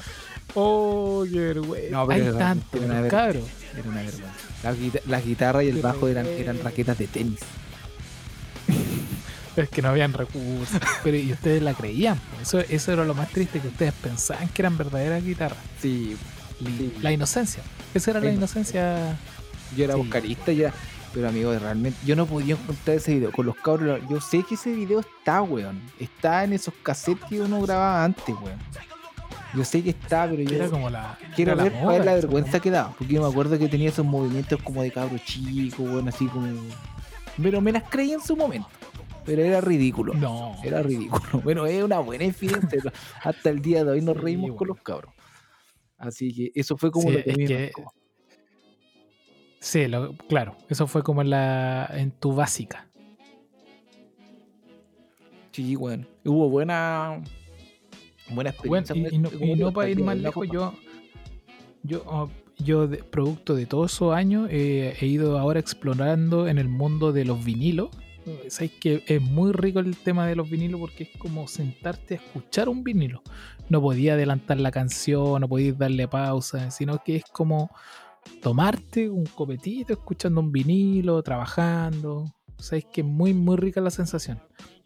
[0.56, 1.90] Oh, qué vergüenza.
[1.90, 3.44] No, pero Hay tanto, cabros.
[3.78, 4.32] Era una vergüenza.
[4.62, 7.40] La, guita- la guitarra y el bajo eran, eran raquetas de tenis.
[9.56, 10.80] Es que no habían recursos.
[11.04, 12.20] Pero y ustedes la creían.
[12.42, 15.58] Eso, eso era lo más triste, que ustedes pensaban que eran verdaderas guitarras.
[15.80, 16.16] Sí.
[17.02, 17.62] La inocencia.
[17.94, 19.16] Esa era la La inocencia.
[19.76, 20.00] yo era Sí.
[20.00, 20.72] vocalista y era,
[21.12, 24.00] Pero amigo, realmente yo no podía encontrar ese video con los cabros.
[24.10, 25.80] Yo sé que ese video está, weón.
[26.00, 28.58] Está en esos cassettes que uno grababa antes, weón.
[29.56, 31.16] Yo sé que está, pero yo Era como la.
[31.36, 32.94] quiero era ver la cuál es la vergüenza que daba.
[32.98, 36.46] Porque yo me acuerdo que tenía esos movimientos como de cabro chico, weón, así como.
[37.42, 38.68] Pero me las creí en su momento.
[39.24, 40.12] Pero era ridículo.
[40.14, 40.56] No.
[40.62, 41.22] Era ridículo.
[41.44, 42.68] Bueno, es una buena infidencia.
[42.82, 42.90] pero
[43.22, 45.12] Hasta el día de hoy nos Sí, reímos con los cabros.
[45.96, 47.72] Así que eso fue como Sí, lo que es que-.
[49.60, 50.56] Sí, lo- claro.
[50.68, 52.86] Eso fue como en la en tu básica.
[55.52, 56.06] Sí, bueno.
[56.24, 57.22] Hubo buena.
[58.30, 58.96] Buena Bueno, experiencia.
[59.16, 60.72] y, no, este- y no para ir más lejos, yo,
[61.82, 66.58] yo, oh, yo de- producto de todos esos años, eh, he ido ahora explorando en
[66.58, 67.90] el mundo de los vinilos.
[68.48, 72.16] Sabéis que es muy rico el tema de los vinilos porque es como sentarte a
[72.16, 73.22] escuchar un vinilo.
[73.68, 77.70] No podía adelantar la canción, no podías darle pausa, sino que es como
[78.40, 82.24] tomarte un copetito escuchando un vinilo, trabajando.
[82.58, 84.40] Sabéis que es muy, muy rica la sensación.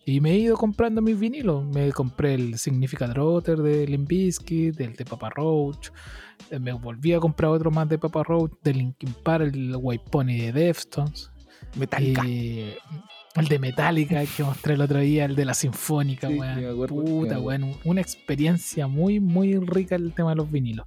[0.09, 1.67] Y me he ido comprando mis vinilos.
[1.67, 5.91] Me compré el Significant Rotter de Limp Bizkit, del de Papa Roach.
[6.51, 10.05] Eh, Me volví a comprar otro más de Papa Roach, de Linkin Park, el White
[10.11, 11.31] Pony de Deftones.
[11.77, 12.23] Metallica.
[12.27, 12.79] Eh,
[13.35, 16.87] el de Metallica que mostré el otro día, el de la Sinfónica, Sí, weón.
[16.87, 17.75] Puta, weón.
[17.85, 20.87] Una experiencia muy, muy rica el tema de los vinilos.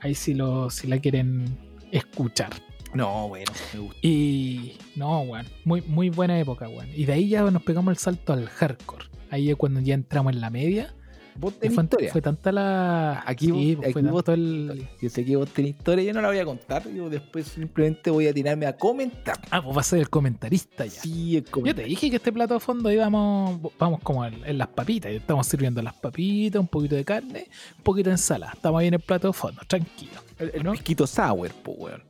[0.00, 1.44] Ahí sí, lo, si la quieren
[1.92, 2.52] escuchar.
[2.98, 3.98] No, bueno, me gusta.
[4.02, 6.88] Y no, weón, muy, muy buena época, weón.
[6.96, 9.04] Y de ahí ya nos pegamos el salto al hardcore.
[9.30, 10.92] Ahí es cuando ya entramos en la media.
[11.36, 12.10] Vos tenés fue, historia.
[12.10, 13.22] fue tanta la.
[13.24, 14.88] Aquí sí, vos- pues, aquí vos- tanto el.
[15.00, 16.82] Yo sé que vos tenés historia, yo no la voy a contar.
[16.92, 19.38] Yo después simplemente voy a tirarme a comentar.
[19.52, 20.90] Ah, pues va a ser el comentarista ya.
[21.00, 21.84] Sí, el Yo comentar.
[21.84, 25.12] te dije que este plato de fondo íbamos, vamos como en, las papitas.
[25.12, 27.46] Estamos sirviendo las papitas, un poquito de carne,
[27.76, 28.54] un poquito de ensalada.
[28.56, 30.20] Estamos ahí en el plato de fondo, tranquilo.
[30.40, 32.02] El, el sour, po, weón.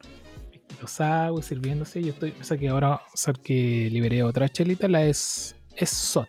[0.80, 2.02] Los hago sirviéndose.
[2.02, 2.32] Yo estoy.
[2.32, 6.28] Que ahora, o que liberé otra chelita, la es, es SOT.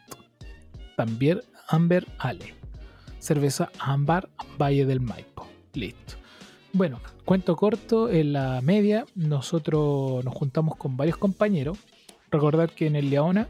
[0.96, 2.56] También Amber Ale.
[3.20, 4.30] Cerveza Ámbar
[4.60, 5.48] Valle del Maipo.
[5.74, 6.16] Listo.
[6.72, 11.78] Bueno, cuento corto, en la media nosotros nos juntamos con varios compañeros.
[12.32, 13.48] Recordar que en el Leona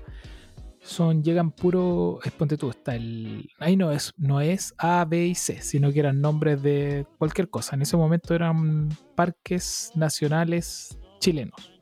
[0.82, 5.28] son, llegan puro, es, ponte tú, está el, ahí no es, no es A, B
[5.28, 7.76] y C, sino que eran nombres de cualquier cosa.
[7.76, 11.74] En ese momento eran parques nacionales chilenos.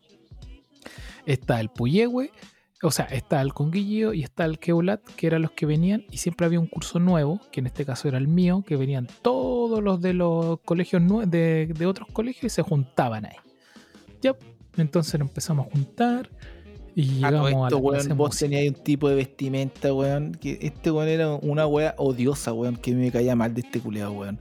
[1.26, 2.32] Está el Puyehue,
[2.82, 6.18] o sea, está el Conguillío y está el Queulat, que eran los que venían, y
[6.18, 9.84] siempre había un curso nuevo, que en este caso era el mío, que venían todos
[9.84, 13.38] los de los colegios de, de otros colegios y se juntaban ahí.
[14.22, 14.36] Ya,
[14.78, 16.30] entonces empezamos a juntar
[17.00, 20.32] y A todo a esto, la weón, vos tenías un tipo de vestimenta, weón.
[20.32, 24.14] Que este weón era una wea odiosa, weón, que me caía mal de este culeado,
[24.14, 24.40] weón.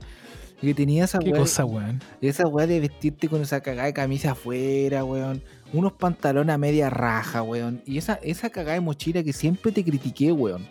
[0.63, 2.01] Que tenía esa ¿Qué wea, cosa, weón?
[2.23, 5.43] esa wea de vestirte con esa cagada de camisa afuera, weón.
[5.75, 7.83] Unos pantalones a media raja, weón.
[7.85, 10.67] Y esa, esa cagada de mochila que siempre te critiqué, weón.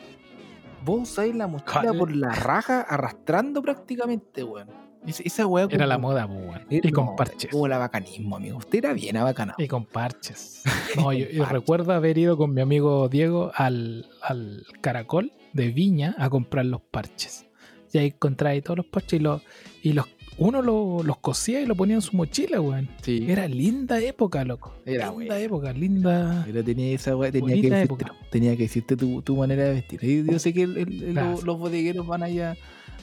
[0.84, 1.98] Vos usáis la mochila ¿Cuál?
[2.00, 4.85] por la raja arrastrando prácticamente, weón.
[5.08, 6.62] Esa, Era la moda, po, weón.
[6.70, 7.52] Y con parches.
[7.52, 8.58] Como la bacanismo, amigo.
[8.58, 9.62] Usted era bien abacanado.
[9.62, 10.64] Y con parches.
[10.96, 16.16] No, yo, yo recuerdo haber ido con mi amigo Diego al, al Caracol de Viña
[16.18, 17.46] a comprar los parches.
[17.92, 19.42] Y ahí encontraba ahí todos los parches y los,
[19.84, 20.06] y los
[20.38, 22.90] uno lo- los cosía y lo ponía en su mochila, weón.
[23.02, 23.26] Sí.
[23.30, 24.74] Era linda época, loco.
[24.86, 25.40] Era linda buena.
[25.40, 26.44] época, linda.
[26.46, 27.88] Pero tenía esa weá, tenía que,
[28.32, 30.00] tenía que decirte tu, tu manera de vestir.
[30.04, 31.32] Y Yo sé que el- el- el- Claro.
[31.32, 32.56] los, los bodegueros van allá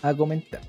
[0.02, 0.60] a comentar.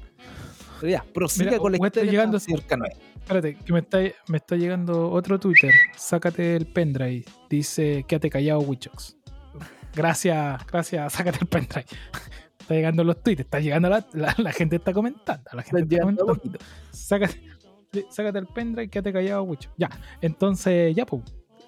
[0.88, 2.89] Ya, prosiga Mira, con la está historia llegando- señor Canoe.
[3.15, 5.71] Espérate, que me está, me está llegando otro Twitter.
[5.95, 7.25] Sácate el pendrive.
[7.49, 9.15] Dice, quédate callado, Wichox.
[9.95, 11.86] Gracias, gracias, sácate el pendrive.
[12.59, 15.43] Está llegando los tweets, está llegando la, la, la gente está comentando.
[15.51, 16.57] La gente está llegando comentando.
[16.59, 16.65] poquito.
[16.91, 17.36] Sácate,
[18.09, 19.69] sácate el pendrive, quédate callado, Wicho.
[19.77, 19.89] Ya,
[20.21, 21.23] entonces, ya, pues.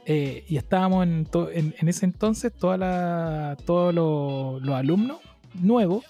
[0.06, 5.18] eh, y estábamos en, to- en, en ese entonces, toda la, todos los, los alumnos
[5.54, 6.06] nuevos,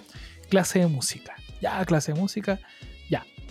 [0.52, 1.34] clase de música.
[1.62, 2.60] Ya, clase de música.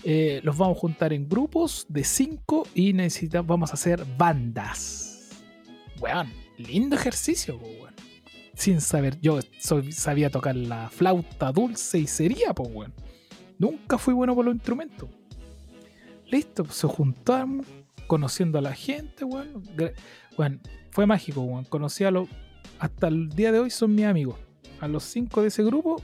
[0.03, 5.31] Eh, los vamos a juntar en grupos de cinco y necesitamos, vamos a hacer bandas.
[6.01, 7.95] Weón, lindo ejercicio, weón.
[8.55, 9.41] Sin saber, yo
[9.91, 12.93] sabía tocar la flauta dulce y sería, pues, weón.
[13.59, 15.09] Nunca fui bueno por los instrumentos.
[16.27, 17.65] Listo, pues, se juntaron,
[18.07, 19.63] conociendo a la gente, weón.
[20.37, 21.65] Weón, fue mágico, weón.
[21.65, 22.29] Conocí a los.
[22.79, 24.37] Hasta el día de hoy son mis amigos.
[24.81, 26.03] A los cinco de ese grupo: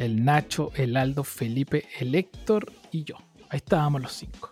[0.00, 2.14] el Nacho, el Aldo, Felipe, el
[2.90, 3.16] y yo.
[3.50, 4.50] Ahí estábamos los cinco.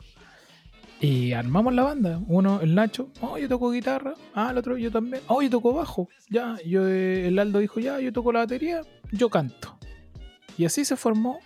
[1.01, 2.21] Y armamos la banda.
[2.27, 4.15] Uno, el Nacho, oh, yo toco guitarra.
[4.35, 5.23] Ah, el otro, yo también.
[5.27, 6.09] Oh, yo toco bajo.
[6.29, 9.79] Ya, yo, el Aldo dijo, ya, yo toco la batería, yo canto.
[10.59, 11.39] Y así se formó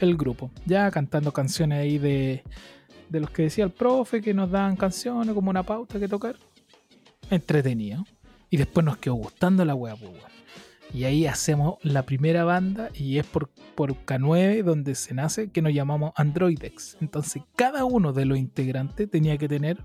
[0.00, 0.50] el grupo.
[0.66, 2.44] Ya cantando canciones ahí de,
[3.08, 6.36] de los que decía el profe, que nos daban canciones como una pauta que tocar.
[7.30, 8.04] entretenido.
[8.50, 10.35] Y después nos quedó gustando la wea, pues.
[10.96, 15.60] Y ahí hacemos la primera banda y es por, por K9 donde se nace que
[15.60, 16.96] nos llamamos Androidex.
[17.02, 19.76] Entonces cada uno de los integrantes tenía que tener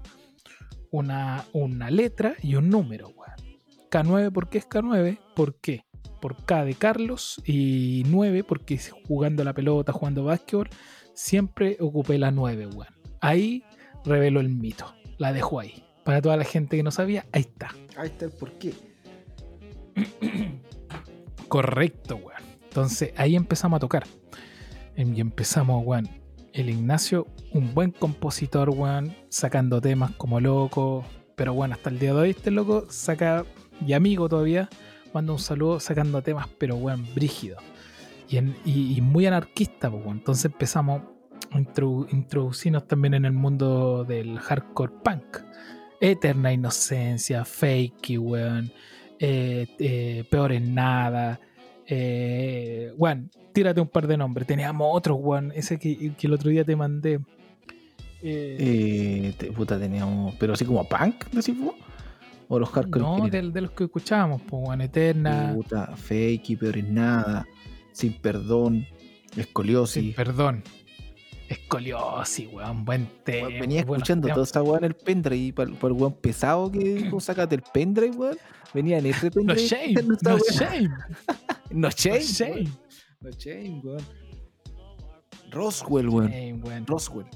[0.89, 3.59] una, una letra y un número, weón.
[3.91, 5.19] K9, ¿por qué es K9?
[5.35, 5.83] ¿Por qué?
[6.21, 10.69] Por K de Carlos y 9 porque jugando la pelota, jugando básquetbol,
[11.13, 12.95] siempre ocupé la 9, weón.
[13.19, 13.65] Ahí
[14.05, 14.95] reveló el mito.
[15.17, 15.83] La dejo ahí.
[16.05, 17.75] Para toda la gente que no sabía, ahí está.
[17.97, 18.73] Ahí está el porqué.
[21.51, 22.41] Correcto, weón.
[22.63, 24.05] Entonces ahí empezamos a tocar.
[24.95, 26.07] Em, Y empezamos, weón.
[26.53, 31.03] El Ignacio, un buen compositor, weón, sacando temas como loco.
[31.35, 33.43] Pero bueno, hasta el día de hoy este loco saca,
[33.85, 34.69] y amigo todavía,
[35.13, 37.57] manda un saludo sacando temas, pero weón, brígido.
[38.29, 40.19] Y, muy anarquista, pues, weón.
[40.19, 41.01] Entonces empezamos
[41.51, 45.39] a introdu- introducirnos también en el mundo del hardcore punk.
[45.99, 48.71] Eterna Inocencia, Fakey, weón.
[49.21, 51.39] Eh, eh, Peor en Nada.
[51.87, 54.47] Eh, weón, tírate un par de nombres.
[54.47, 55.51] Teníamos otros, weón.
[55.55, 57.19] Ese que, que el otro día te mandé.
[58.23, 60.35] Eh, Eh, te- puta, teníamos.
[60.39, 61.75] Pero así como punk, decís vos.
[62.47, 63.05] O los hardcore.
[63.05, 64.81] en no, del- de, los que escuchábamos, pues, weón.
[64.81, 65.51] Eterna.
[65.55, 67.47] Puta, fake, peor es nada.
[67.91, 68.85] Sin perdón.
[69.37, 70.03] Escoliosis.
[70.03, 70.63] Sin perdón.
[71.75, 72.83] Escoliosis, weón.
[72.83, 73.47] Buen tema.
[73.47, 77.19] Weón, venía escuchando toda esa weá en el pendrive para el weón pesado que dijo,
[77.21, 78.37] sácate el pendrive, weón.
[78.73, 79.67] Venía en ese No pendrive.
[79.67, 80.95] shame, en esta no shame, No
[81.71, 82.19] no shame.
[82.21, 82.51] shame.
[82.51, 82.71] weón.
[83.21, 84.01] No shame, weón.
[85.51, 86.27] Roswell, weón.
[86.31, 86.85] Shame, weón.
[86.87, 87.27] Roswell.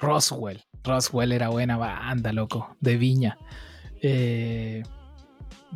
[0.00, 0.62] Roswell.
[0.84, 2.76] Roswell era buena banda, loco.
[2.80, 3.38] De Viña.
[4.02, 4.82] Eh,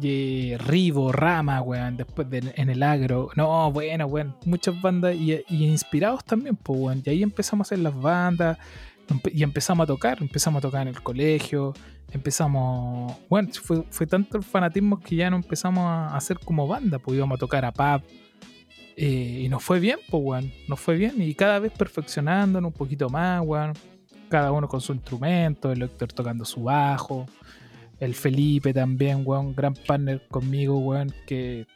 [0.00, 1.96] y Rivo, Rama, weón.
[1.96, 3.30] Después de, en el agro.
[3.36, 4.36] No, bueno, weón.
[4.44, 7.02] Muchas bandas y, inspirados también, pues, weón.
[7.04, 8.58] Y ahí empezamos a hacer las bandas.
[9.32, 10.18] Y empezamos a tocar.
[10.20, 11.74] Empezamos a tocar en el colegio.
[12.12, 13.16] Empezamos.
[13.28, 16.98] Bueno, fue, fue tanto el fanatismo que ya no empezamos a hacer como banda.
[16.98, 18.02] Pues íbamos a tocar a pub.
[18.96, 20.52] Eh, y nos fue bien, pues, weón.
[20.68, 21.20] Nos fue bien.
[21.20, 23.74] Y cada vez perfeccionándonos un poquito más, weón
[24.34, 27.26] cada uno con su instrumento, el Héctor tocando su bajo,
[28.04, 31.66] el Felipe también, weón, gran partner conmigo, weón, que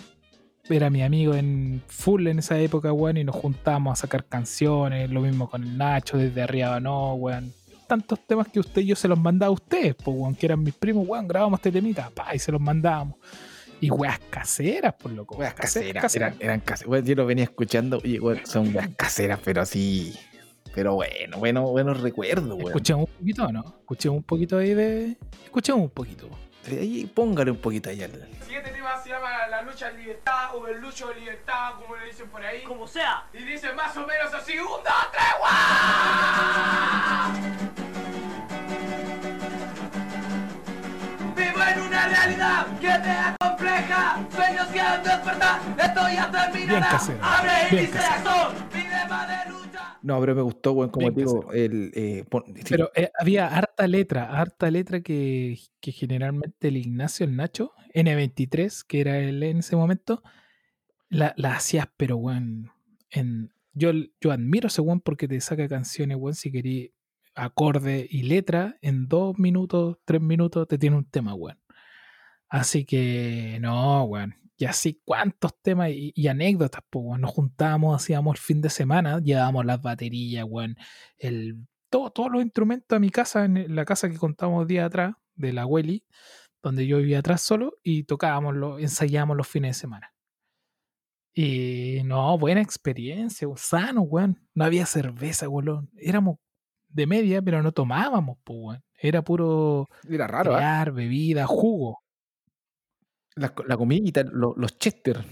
[0.68, 5.10] era mi amigo en full en esa época, weón, y nos juntamos a sacar canciones,
[5.10, 7.52] lo mismo con el Nacho, desde arriba no, weón.
[7.86, 10.62] Tantos temas que usted y yo se los mandaba a ustedes, pues, weón, que eran
[10.62, 13.16] mis primos, weón, grabamos este temita, pa, y se los mandábamos.
[13.80, 15.36] Y weas caseras, por loco.
[15.36, 16.14] Weas caseras.
[16.16, 16.90] Eran, eran caseras.
[16.90, 20.14] Weón, yo lo venía escuchando y weón, son weas caseras, pero así.
[20.78, 22.68] Pero bueno, bueno, buenos recuerdos, weón.
[22.68, 23.74] Escuchemos un poquito, ¿no?
[23.80, 25.16] Escuchemos un poquito ahí de.
[25.42, 26.28] Escuchemos un poquito.
[26.68, 28.12] Ahí póngale un poquito ahí al.
[28.12, 31.96] El siguiente tema se llama La lucha de libertad o el lucho de libertad, como
[31.96, 32.62] le dicen por ahí.
[32.62, 33.24] Como sea.
[33.32, 35.50] Y dice más o menos así, un, dos, tres, ¡guau!
[41.34, 46.78] Vivo en una realidad que te acompleja, sueños que han despertar, esto ya terminará.
[46.78, 48.54] Bien casero, Abre y dice razón,
[49.08, 49.67] más de lucha.
[50.02, 51.90] No, pero me gustó, weón, como te digo, el.
[51.94, 57.26] eh, pon- sí, Pero eh, había harta letra, harta letra que, que generalmente el Ignacio,
[57.26, 60.22] el Nacho, N23, que era él en ese momento,
[61.08, 62.70] la, la hacías, pero weón,
[63.10, 66.94] en, yo, yo admiro ese weón porque te saca canciones, weón, si querí
[67.34, 71.58] acorde y letra, en dos minutos, tres minutos, te tiene un tema, weón.
[72.48, 74.34] Así que, no, weón.
[74.60, 77.20] Y así, cuántos temas y, y anécdotas, pues, weón.
[77.20, 80.76] Nos juntábamos, hacíamos el fin de semana, llevábamos las baterías, weón.
[81.16, 85.14] El, todo, todos los instrumentos a mi casa, en la casa que contábamos días atrás,
[85.36, 86.04] de la Welly,
[86.60, 90.12] donde yo vivía atrás solo, y tocábamos, lo, ensayábamos los fines de semana.
[91.32, 94.40] Y no, buena experiencia, sano, weón.
[94.54, 95.88] No había cerveza, weón.
[95.96, 96.38] Éramos
[96.88, 98.84] de media, pero no tomábamos, pues, weón.
[99.00, 100.58] Era puro Era raro, ¿ah?
[100.58, 102.02] crear, bebida, jugo.
[103.38, 105.24] La, la comidita, lo- los Chester.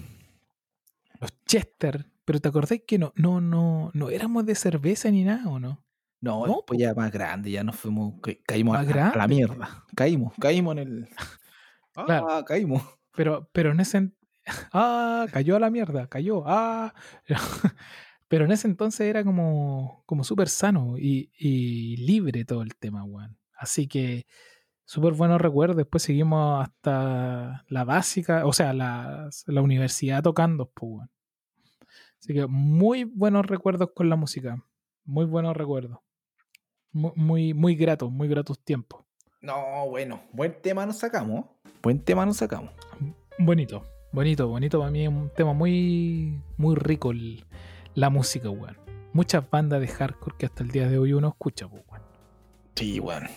[1.20, 2.06] Los Chester.
[2.24, 5.84] Pero te acordás que no, no, no, no éramos de cerveza ni nada, ¿o no?
[6.20, 8.82] No, No, después ya más grande, ya nos fuimos, ca- caímos a,
[9.14, 9.84] la mierda.
[9.94, 11.08] Caímos, caímos en el.
[11.98, 12.44] Ah, Claro.
[12.44, 12.82] caímos.
[13.14, 14.10] Pero, pero en ese.
[14.72, 16.42] Ah, cayó a la mierda, cayó.
[16.46, 16.92] Ah.
[18.28, 23.04] Pero en ese entonces era como, como súper sano y, y libre todo el tema,
[23.04, 23.38] weón.
[23.56, 24.26] Así que
[24.86, 25.76] súper buenos recuerdos.
[25.76, 31.10] Después seguimos hasta la básica, o sea, la, la universidad tocando, pues, weón.
[32.18, 34.64] Así que muy buenos recuerdos con la música.
[35.04, 35.98] Muy buenos recuerdos.
[36.92, 39.04] Muy, muy, muy gratos, muy gratos tiempos.
[39.42, 41.44] No, bueno, buen tema nos sacamos.
[41.82, 42.70] Buen tema nos sacamos.
[43.38, 44.78] Bonito, bonito, bonito.
[44.78, 47.44] Para mí es un tema muy, muy rico el-
[47.94, 48.76] la música, weón.
[49.12, 52.02] Muchas bandas de hardcore que hasta el día de hoy uno escucha, pues, weón.
[52.74, 53.28] Sí, bueno.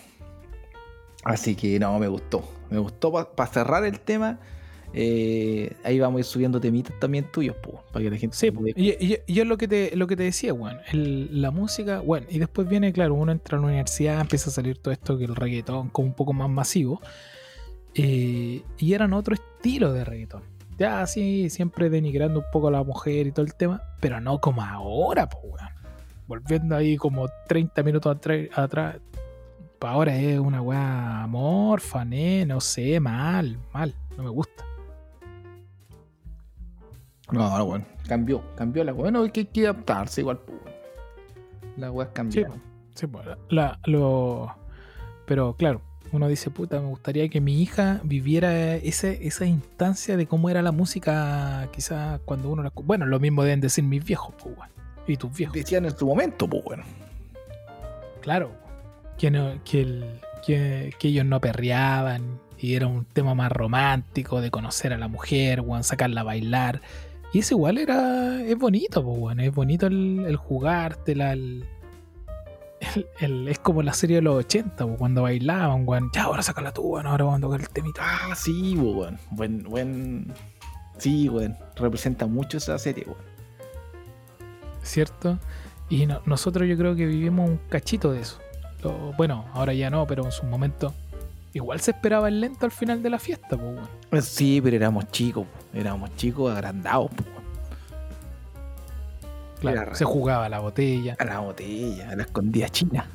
[1.24, 2.43] Así que no, me gustó.
[2.70, 4.39] Me gustó para cerrar el tema.
[4.91, 7.55] eh, ahí vamos a ir subiendo temitas también tuyos,
[7.93, 8.61] para que la gente Sí, se po.
[8.61, 10.80] pueda- y, y- y es lo que te, lo que te decía, weón.
[10.91, 14.53] El- la música, bueno, y después viene, claro, uno entra a la universidad, empieza a
[14.53, 17.01] salir todo esto que el reggaetón como un poco más masivo.
[17.95, 20.43] eh, y eran otro estilo de reggaetón.
[20.78, 24.39] Ya así, siempre denigrando un poco a la mujer y todo el tema, pero no
[24.39, 25.43] como ahora, pues.
[26.28, 28.15] Volviendo ahí como 30 minutos
[28.55, 28.97] atrás.
[29.82, 34.64] Ahora es una weá amorfa, né, no sé, mal, mal, no me gusta.
[37.32, 40.58] No, no, bueno, cambió, cambió la Bueno, hay que, hay que adaptarse igual, pues.
[41.78, 42.48] La weá Sí, cambió.
[42.48, 42.54] po.
[42.96, 44.54] Sí, po, la- lo,
[45.26, 50.26] pero claro, uno dice, puta, me gustaría que mi hija viviera ese, esa instancia de
[50.26, 52.72] cómo era la música, quizás cuando uno la...
[52.76, 54.70] Bueno, lo mismo deben decir mis viejos, pues, weón,
[55.08, 55.54] y tus viejos.
[55.56, 56.84] Decían en su momento, pues bueno.
[58.22, 58.52] Claro,
[59.20, 64.41] que, no, que, el- que, que ellos no perreaban y era un tema más romántico
[64.41, 66.82] de conocer a la mujer, weón, sacarla a bailar.
[67.32, 71.63] Y eso igual era, es bonito, pues, weón, es bonito el, el jugártela, el,
[73.20, 76.72] el- es como la serie de los 80, pues, cuando bailaban, weón, ya ahora sácala
[76.74, 78.01] tú, weón, ahora vamos a tocar el temita.
[78.03, 78.76] Ah, sí.
[79.32, 80.34] Buen, buen.
[80.97, 81.55] Sí, bueno.
[81.76, 83.20] Representa mucho esa serie, weón.
[84.82, 85.38] ¿cierto?
[85.89, 88.39] Y no- nosotros yo creo que vivimos un cachito de eso.
[88.84, 90.94] Lo- bueno, ahora ya no, pero en su momento
[91.54, 93.58] igual se esperaba el lento al final de la fiesta,
[94.10, 97.24] pues, Sí, pero éramos chicos, éramos chicos agrandados, po.
[99.60, 103.06] Claro, Era se jugaba a la botella, A la botella, a la escondida china.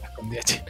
[0.00, 0.64] la escondida china.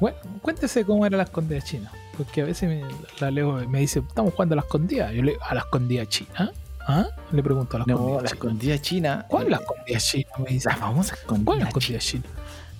[0.00, 1.90] Bueno, cuéntese cómo era la escondida china.
[2.16, 2.82] Porque a veces me,
[3.20, 5.12] la leo me dice, estamos jugando a la escondida.
[5.12, 6.50] Yo le digo, ¿a la escondida china?
[6.86, 7.06] ¿Ah?
[7.32, 8.34] Le pregunto a la No, escondida la china.
[8.34, 9.26] escondida china.
[9.28, 10.28] ¿Cuál es la eh, escondida china?
[10.38, 10.68] Me dice.
[10.70, 12.24] La famosa escondida, ¿Cuál es la escondida china?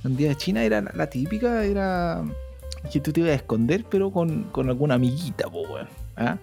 [0.05, 2.23] Escondida china era la, típica, era
[2.93, 5.89] que tú te ibas a esconder, pero con, con alguna amiguita, po, weón.
[6.17, 6.37] ¿Ah?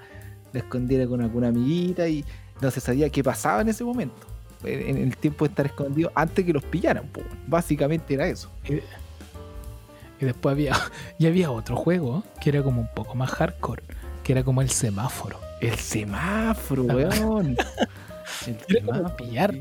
[0.52, 2.26] La escondiera con alguna amiguita y
[2.60, 4.26] no se sabía qué pasaba en ese momento.
[4.64, 7.38] En, en el tiempo de estar escondido antes que los pillaran, po, weón.
[7.46, 8.50] Básicamente era eso.
[8.68, 10.76] Y después había,
[11.20, 13.84] y había otro juego que era como un poco más hardcore,
[14.24, 15.40] que era como el semáforo.
[15.62, 16.96] El semáforo, Ah.
[16.96, 17.56] weón.
[18.48, 19.54] El semáforo, pillar.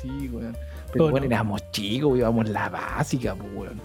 [0.00, 0.56] Sí, weón.
[0.94, 1.32] Pero bueno, no.
[1.34, 3.80] éramos chicos, íbamos la básica, pues, weón.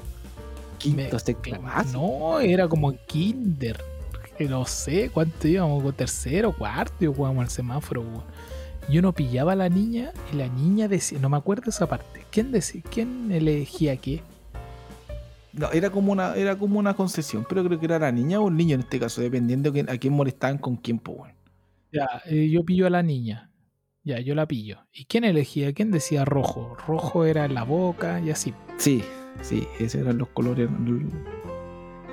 [0.77, 1.99] Quinto, Me- sexto Cla- básico.
[1.99, 3.81] No, era como kinder.
[4.37, 8.01] Que no sé cuánto íbamos, tercero, cuarto, y jugábamos al semáforo.
[8.01, 8.23] weón.
[8.87, 12.23] Y uno pillaba a la niña y la niña decía, no me acuerdo esa parte.
[12.31, 14.21] ¿Quién decía, quién elegía qué?
[15.51, 18.47] No, era como una, era como una concesión, pero creo que era la niña o
[18.47, 21.31] el niño en este caso, dependiendo a quién molestaban con quién, pues, weón.
[21.91, 23.48] Ya, eh, yo pillo a la niña.
[24.09, 24.79] Ya, yo la pillo.
[24.91, 25.71] ¿Y quién elegía?
[25.71, 26.75] ¿Quién decía rojo?
[26.87, 28.55] Rojo era la boca y así.
[28.77, 29.03] Sí,
[29.43, 30.67] sí, esos eran los colores.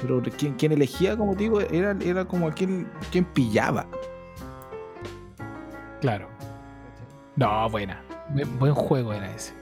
[0.03, 3.86] Pero quien, quien elegía, como digo, era, era como quien, quien pillaba.
[6.03, 6.28] Claro.
[7.34, 8.03] No, buena.
[8.59, 9.55] Buen, juego era ese.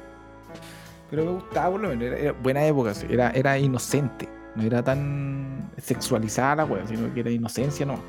[1.11, 4.29] Pero me gustaba, por lo menos, era, era buena época, sí, era, era inocente.
[4.57, 8.01] No era tan sexualizada la weón, sino que era inocencia, no.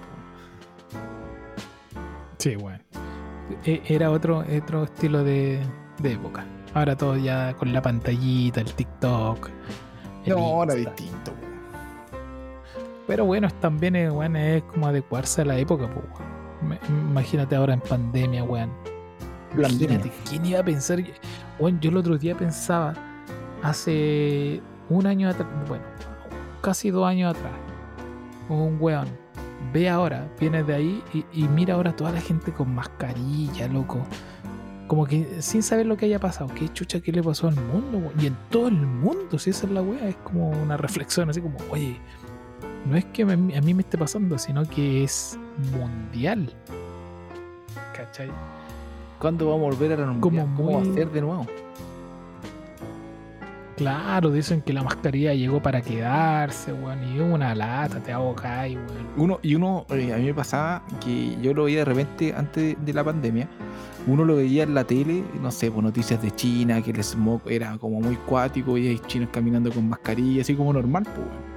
[2.40, 2.80] Sí, bueno.
[3.66, 5.60] E- Era otro, otro estilo de,
[6.00, 6.46] de época.
[6.74, 9.50] Ahora todo ya con la pantallita, el TikTok.
[10.26, 10.76] el No, Insta.
[10.76, 11.32] distinto.
[13.08, 17.82] Pero bueno, también es, weón, es como adecuarse a la época, pues, Imagínate ahora en
[17.82, 18.72] pandemia, weón.
[19.56, 21.00] Imagínate, ¿quién iba a pensar?
[21.60, 22.94] Weón, yo el otro día pensaba,
[23.62, 25.84] hace un año atrás, bueno,
[26.62, 27.54] casi dos años atrás,
[28.50, 29.08] un weón,
[29.74, 34.00] ve ahora, viene de ahí y, y mira ahora toda la gente con mascarilla, loco.
[34.88, 38.12] Como que sin saber lo que haya pasado, qué chucha que le pasó al mundo,
[38.20, 41.42] y en todo el mundo, si esa es la wea, es como una reflexión, así
[41.42, 41.98] como, oye,
[42.86, 45.40] no es que me- a mí me esté pasando, sino que es
[45.76, 46.54] mundial.
[47.96, 48.30] ¿Cachai?
[49.20, 50.44] ¿Cuándo vamos a volver a la normalidad?
[50.44, 51.48] Como ¿Cómo va a ser de nuevo?
[53.76, 57.04] Claro, dicen que la mascarilla llegó para quedarse, weón.
[57.04, 59.08] Y es una lata, te hago caer, weón.
[59.18, 62.78] Uno, y uno, eh, a mí me pasaba que yo lo veía de repente antes
[62.80, 63.50] de la pandemia,
[64.08, 67.42] uno lo veía en la tele, no sé, pues noticias de China, que el smog
[67.48, 71.18] era como muy cuático, y hay chinos caminando con mascarilla, así como normal, pues.
[71.18, 71.56] weón.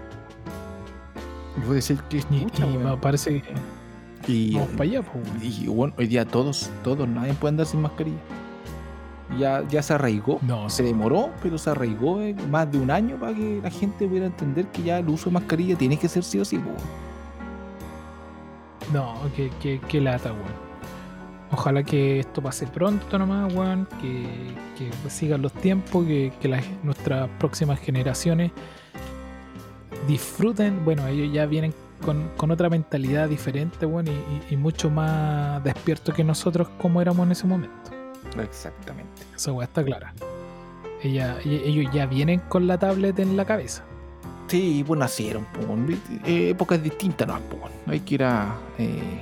[1.57, 5.25] Y Puede ser que es Y, y me parece que Y, vamos para allá, pues,
[5.25, 5.39] weón.
[5.41, 8.19] y, bueno, hoy día todos, todos, nadie puede andar sin mascarilla.
[9.37, 10.39] Ya, ya se arraigó.
[10.43, 12.19] No, Se demoró, pero se arraigó
[12.49, 15.35] más de un año para que la gente pudiera entender que ya el uso de
[15.35, 16.57] mascarilla tiene que ser sí o sí.
[16.57, 16.77] weón.
[18.93, 20.69] no, que, que, que lata, weón.
[21.51, 23.87] Ojalá que esto pase pronto nomás, weón.
[24.01, 24.27] Que,
[24.79, 28.51] que sigan los tiempos, que, que las- nuestras próximas generaciones
[30.07, 31.75] disfruten, bueno, ellos ya vienen
[32.05, 37.03] con, con otra mentalidad diferente, bueno, y, y- y mucho más despiertos que nosotros como
[37.03, 37.88] éramos en ese momento.
[38.43, 39.23] Exactamente.
[39.35, 40.13] Esa weá está clara.
[41.03, 43.85] Ella, ellos ya vienen con la tablet en la cabeza.
[44.49, 45.61] Sí, pues nacieron, po,
[46.25, 49.21] eh, épocas distintas, no, po, hay que ir a eh,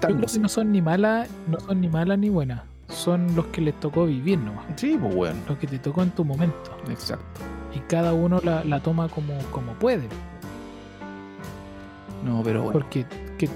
[0.00, 2.62] que no son ni malas, no son ni malas ni buenas.
[2.88, 4.64] Son los que les tocó vivir nomás.
[4.76, 6.76] Sí, pues bueno, Lo que te tocó en tu momento.
[6.88, 7.40] exacto.
[7.74, 10.08] Y cada uno la, la toma como, como puede.
[12.24, 12.72] No, pero bueno.
[12.72, 13.04] Porque
[13.36, 13.48] que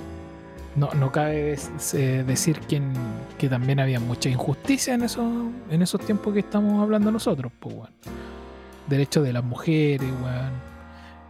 [0.76, 1.56] no, no cabe
[2.26, 2.92] decir que, en-
[3.38, 5.26] que también había mucha injusticia en esos,
[5.70, 7.90] en esos tiempos que estamos hablando nosotros, pues, weón.
[8.88, 10.52] Derechos de las mujeres, weón.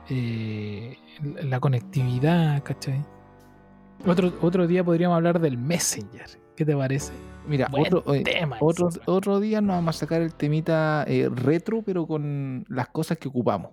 [0.08, 0.96] Eh,
[1.44, 3.04] la conectividad, ¿cachai?
[4.06, 6.26] Otro, otro día podríamos hablar del Messenger.
[6.56, 7.12] ¿Qué te parece?
[7.46, 11.04] Mira, Buen otro, eh, tema otro, ese, otro día nos vamos a sacar el temita
[11.08, 13.70] eh, retro, pero con las cosas que ocupamos.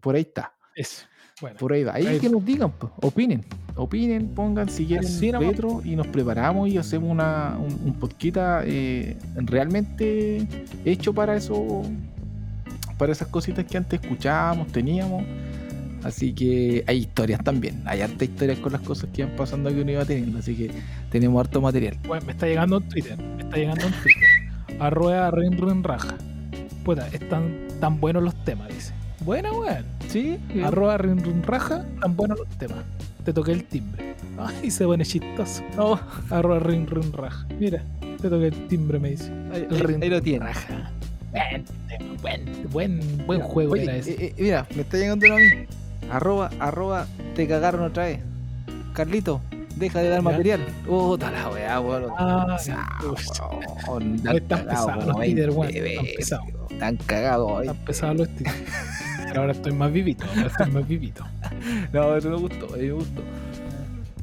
[0.00, 1.06] Por ahí está, Eso.
[1.44, 1.94] Bueno, por ahí va.
[1.94, 2.36] Ahí Ahí que va.
[2.36, 3.44] nos digan, pues, opinen.
[3.76, 9.14] Opinen, pongan si quieren retro y nos preparamos y hacemos una, un, un podcast eh,
[9.36, 10.48] realmente
[10.86, 11.82] hecho para eso,
[12.96, 15.22] para esas cositas que antes escuchábamos, teníamos.
[16.02, 19.82] Así que hay historias también, hay harta historias con las cosas que iban pasando que
[19.82, 20.70] uno iba teniendo, así que
[21.10, 21.98] tenemos harto material.
[22.06, 23.18] Bueno, me está llegando en Twitter.
[23.18, 24.80] Me está llegando en Twitter.
[24.80, 26.16] Arroba rin rin raja.
[26.86, 28.94] Puta, están tan buenos los temas, dice.
[29.24, 29.84] Buena, weón.
[30.08, 32.84] Sí, Arroba rin rin raja, tan buenos los temas.
[33.24, 34.14] Te toqué el timbre.
[34.38, 35.62] Ay, se pone chistoso.
[35.76, 35.98] No,
[36.30, 37.46] arroba rin rin raja.
[37.58, 37.82] Mira,
[38.20, 39.32] te toqué el timbre, me dice.
[39.52, 40.44] ahí, El ahí- ahí lo tiene.
[40.44, 40.90] raja.
[41.32, 44.12] Buen, tema, buen, buen, buen juego Oye, era ese.
[44.12, 45.46] eh, eh, mira, me está llegando uno a mí.
[46.10, 48.20] Arroba, arroba, te cagaron otra vez.
[48.92, 49.40] Carlito,
[49.76, 50.60] deja de dar material.
[50.86, 52.04] Puta la weá, weón.
[54.34, 55.70] Están pesados los 20 weón,
[56.68, 57.66] están cagados hoy.
[57.66, 58.28] Están pesados los
[59.38, 61.24] ahora estoy más vivito, ahora estoy más vivito.
[61.92, 63.22] No, eso me gustó, me gustó.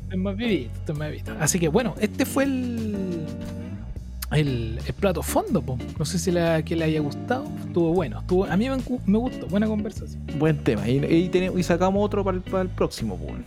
[0.03, 1.33] Estoy más vivito, estoy más vivito.
[1.39, 3.25] Así que bueno, este fue el.
[4.31, 5.77] El, el plato fondo, po.
[5.99, 7.51] no sé si le, que le haya gustado.
[7.67, 10.25] Estuvo bueno, estuvo, a mí me, gustó, buena conversación.
[10.39, 10.87] Buen tema.
[10.87, 13.43] Y, y tenemos, y sacamos otro para el, para el próximo, weón.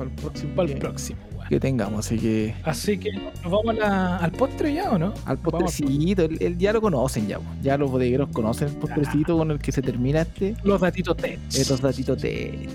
[0.00, 0.54] Para el próximo.
[0.54, 1.48] Para el que, próximo, weón.
[1.50, 2.54] que tengamos, así que.
[2.64, 5.12] Así que nos vamos la- al postre ya o no?
[5.26, 9.50] Al postrecito, el, el- ya lo conocen ya, ya los bodegueros conocen el postrecito con
[9.50, 10.56] el que se termina este.
[10.64, 11.38] Los datitos tech.
[11.54, 12.66] Estos datitos de.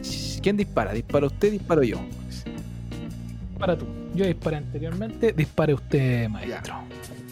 [0.43, 0.93] ¿Quién dispara?
[0.93, 1.51] ¿Dispara usted?
[1.53, 1.97] ¿Disparo yo?
[3.57, 3.85] Para tú.
[4.13, 6.75] Yo disparé anteriormente, dispare usted, maestro.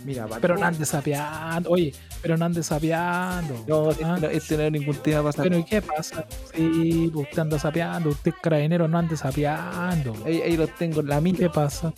[0.03, 1.69] Mira, Pero no ande sapeando.
[1.69, 3.63] Oye, pero no ande sapeando.
[3.67, 6.25] No, este Ah, no, este no es ningún tema para Pero ¿y qué pasa?
[6.53, 10.13] Sí, pues usted anda sapeando, usted es carabinero, no ande sapeando.
[10.25, 11.37] Ahí, ahí los tengo en la mira.
[11.39, 11.93] ¿Qué pasa?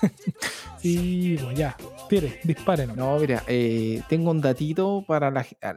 [0.80, 1.76] sí, pues ya.
[2.08, 2.96] Tire, dispárenos.
[2.96, 5.76] No, mira, eh, tengo un datito para la, a,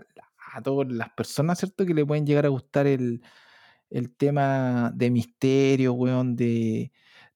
[0.53, 1.85] a todas las personas, ¿cierto?
[1.85, 3.21] Que le pueden llegar a gustar el,
[3.89, 6.91] el tema de misterio, weón, de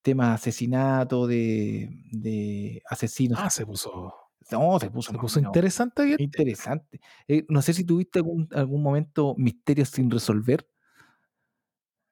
[0.06, 3.40] temas de asesinato, de, de asesinos.
[3.42, 4.14] Ah, se puso,
[4.52, 6.18] no, se puso, se puso interesante.
[6.18, 7.00] interesante.
[7.28, 10.68] Eh, no sé si tuviste algún, algún momento misterios sin resolver.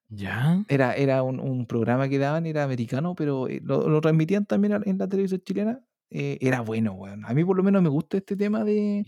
[0.10, 0.64] Ya.
[0.68, 4.82] Era, era un, un programa que daban, era americano, pero eh, lo, lo transmitían también
[4.86, 5.82] en la televisión chilena.
[6.10, 7.26] eh, era bueno, weón.
[7.26, 9.08] A mí por lo menos me gusta este tema de,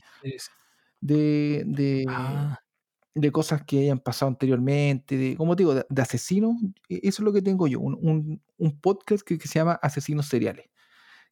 [1.01, 2.57] de, de, Ah,
[3.15, 6.55] de cosas que hayan pasado anteriormente, de, como te digo, de, de asesinos.
[6.89, 9.79] e- Eso es lo que tengo yo, un, un- un podcast que, que se llama
[9.81, 10.67] Asesinos Seriales,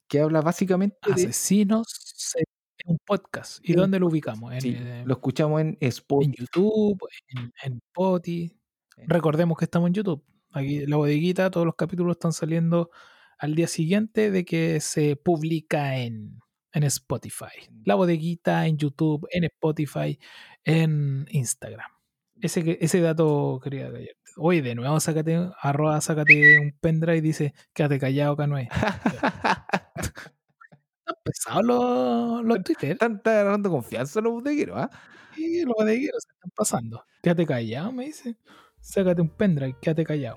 [0.07, 1.13] que habla básicamente de...
[1.13, 3.59] Asesinos se- es un podcast.
[3.67, 4.51] ¿Y dónde lo ubicamos?
[4.53, 6.25] En, Sí, eh, lo escuchamos en Spotify.
[6.25, 8.57] en YouTube, en, en Spotify.
[8.97, 10.23] En- Recordemos que estamos en YouTube.
[10.51, 12.91] Aquí la bodeguita, todos los capítulos están saliendo
[13.39, 16.39] al día siguiente de que se publica en,
[16.73, 17.69] en Spotify.
[17.85, 20.17] La bodeguita en YouTube, en Spotify,
[20.65, 21.89] en Instagram.
[22.41, 24.17] Ese, ese dato quería callarte.
[24.37, 28.67] Oye, de nuevo, sácate, arroba, sácate un pendrive y dice, quédate callado, Canoe.
[31.05, 32.91] Están pesados los, los Twitter.
[32.91, 34.89] Están, están agarrando confianza los bodegueros, ¿ah?
[35.35, 37.03] Sí, los bodegueros se están pasando.
[37.21, 38.37] Quédate callado, me dice.
[38.79, 40.35] Sácate un pendrive, quédate callado.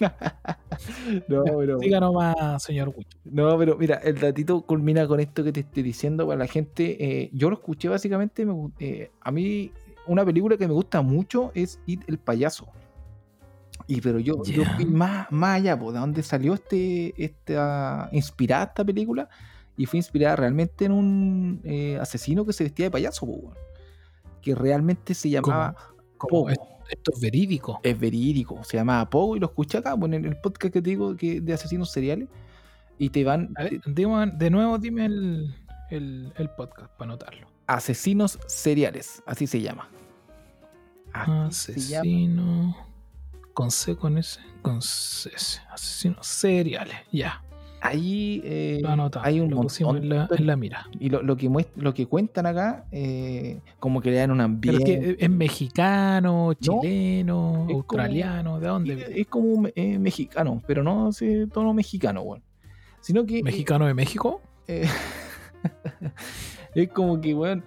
[1.28, 3.16] No, pero, Siga nomás, señor Wicho.
[3.24, 6.96] no, pero mira, el datito culmina con esto que te estoy diciendo para la gente.
[6.98, 9.70] eh, yo lo escuché básicamente, me eh, a mí
[10.06, 12.68] una película que me gusta mucho es It el payaso.
[13.86, 14.36] Y pero yo,
[14.76, 19.28] fui más, más allá, de dónde salió este, esta, inspirada esta película,
[19.76, 23.52] y fue inspirada realmente en un eh, asesino que se vestía de payaso, po,
[24.40, 25.76] que realmente se llamaba
[26.18, 26.48] Pogo.
[26.86, 27.80] Es- esto es verídico.
[27.82, 31.16] es verídico, se llamaba Pogo y lo escuché acá, en el podcast que te digo
[31.16, 32.28] que de asesinos seriales,
[32.98, 35.54] y te van A ver, dime- de nuevo, dime el,
[35.90, 37.46] el, el podcast para anotarlo.
[37.66, 39.88] asesinos seriales, así se llama.
[41.12, 42.00] Así se llama.
[42.02, 42.76] Asesino.
[43.52, 45.30] Con C, con S, con C.
[45.70, 46.96] Asesinos seriales.
[47.12, 47.43] Ya.
[47.86, 48.80] Ahí eh,
[49.22, 50.86] hay un lo montón en la, de- en la mira.
[50.98, 54.78] Y lo, lo que lo que cuentan acá, eh, como que le dan un Pero
[54.78, 55.16] es ambiente.
[55.18, 59.12] que es mexicano, chileno, como- australiano, ¿de dónde?
[59.20, 62.42] es, como eh, mexicano, pero no ese tono mexicano, weón.
[63.00, 63.42] Sino que.
[63.42, 64.40] ¿Mexicano de México?
[64.66, 64.88] eh,
[66.74, 67.62] es como que, weón,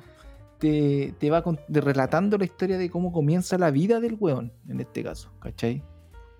[0.57, 4.80] te, te va con- relatando la historia de cómo comienza la vida del weón, en
[4.80, 5.84] este caso, ¿cachai?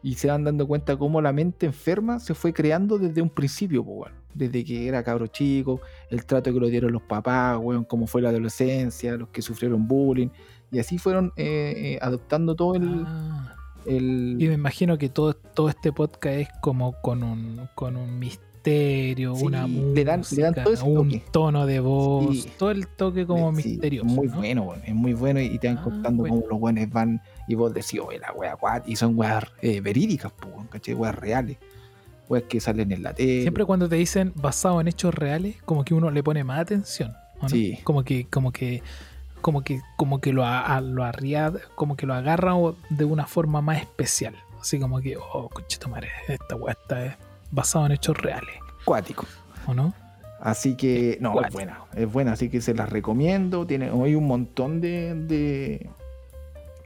[0.04, 3.82] Y se van dando cuenta cómo la mente enferma se fue creando desde un principio,
[3.82, 4.12] weón.
[4.34, 5.82] Desde que era cabro chico,
[6.12, 9.88] el trato que lo dieron los papás, weón, cómo fue la adolescencia, los que sufrieron
[9.88, 10.30] bullying.
[10.72, 13.04] Y así fueron eh, eh, adoptando todo el...
[13.08, 13.56] Ah.
[13.88, 18.20] el- Y me imagino que todo, todo este podcast es como con un, con un
[18.20, 21.24] misterio, Sí, una música, le dan- le dan todo ese un toque.
[21.32, 22.50] tono de voz, Sí.
[22.60, 24.08] todo el toque como Sí, misterioso.
[24.10, 24.36] Muy ¿no?
[24.38, 26.36] bueno, weón, es muy bueno y te van Ah, contando bueno.
[26.36, 29.82] cómo los buenos van y vos decís, oye, la wea guat, y son weas eh,
[29.82, 30.93] verídicas, pues, ¿cachai?
[30.93, 31.58] Weas reales,
[32.30, 33.41] weas que salen en la tele.
[33.41, 37.14] Siempre cuando te dicen basado en hechos reales, como que uno le pone más atención.
[37.48, 37.80] Sí.
[37.84, 38.82] Como que, como que,
[39.41, 42.54] como que, como que lo, a- lo arria- como que lo agarra
[42.89, 44.36] de una forma más especial.
[44.60, 47.18] Así como que, oh, conchito madre, esta weá está eh,
[47.52, 49.26] basado en hechos reales, Cuático.
[49.68, 49.93] ¿o no?
[50.41, 53.66] Así que, no, es buena, es buena, así que se las recomiendo.
[53.66, 55.89] Tiene, hay un montón de, de,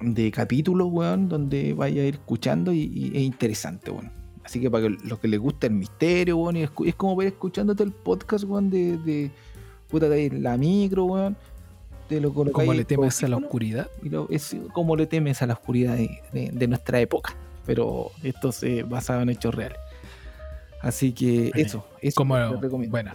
[0.02, 4.12] de capítulos, weón, donde vaya a ir escuchando y, y es interesante, weón.
[4.44, 7.16] Así que para que los que les gusta el misterio, weón, y escu- es como
[7.16, 9.32] ver escuchándote el podcast, weón, de, de
[9.88, 11.38] puta de la micro, weón.
[12.10, 13.90] Te lo Como le temes a la oscuridad.
[14.04, 17.36] y lo- es como le temes a la oscuridad de, de- de nuestra época.
[17.66, 19.78] Pero esto se basado en hechos reales.
[20.82, 22.92] Así que eso, eso Como- les recomiendo.
[22.92, 23.12] bueno.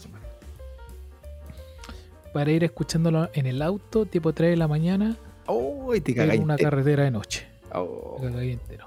[2.33, 5.17] Para ir escuchándolo en el auto, tipo 3 de la mañana,
[5.47, 7.47] Oh, te en cagáis una carretera de noche.
[7.73, 8.19] Oh.
[8.21, 8.87] Cagué entero.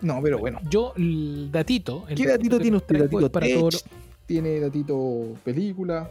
[0.00, 0.58] No, pero bueno.
[0.68, 2.04] Yo, el datito.
[2.08, 2.98] el ¿Qué datito tiene usted?
[2.98, 3.56] ¿Datito para tech?
[3.58, 3.84] todos los-
[4.26, 6.10] ¿Tiene datito película?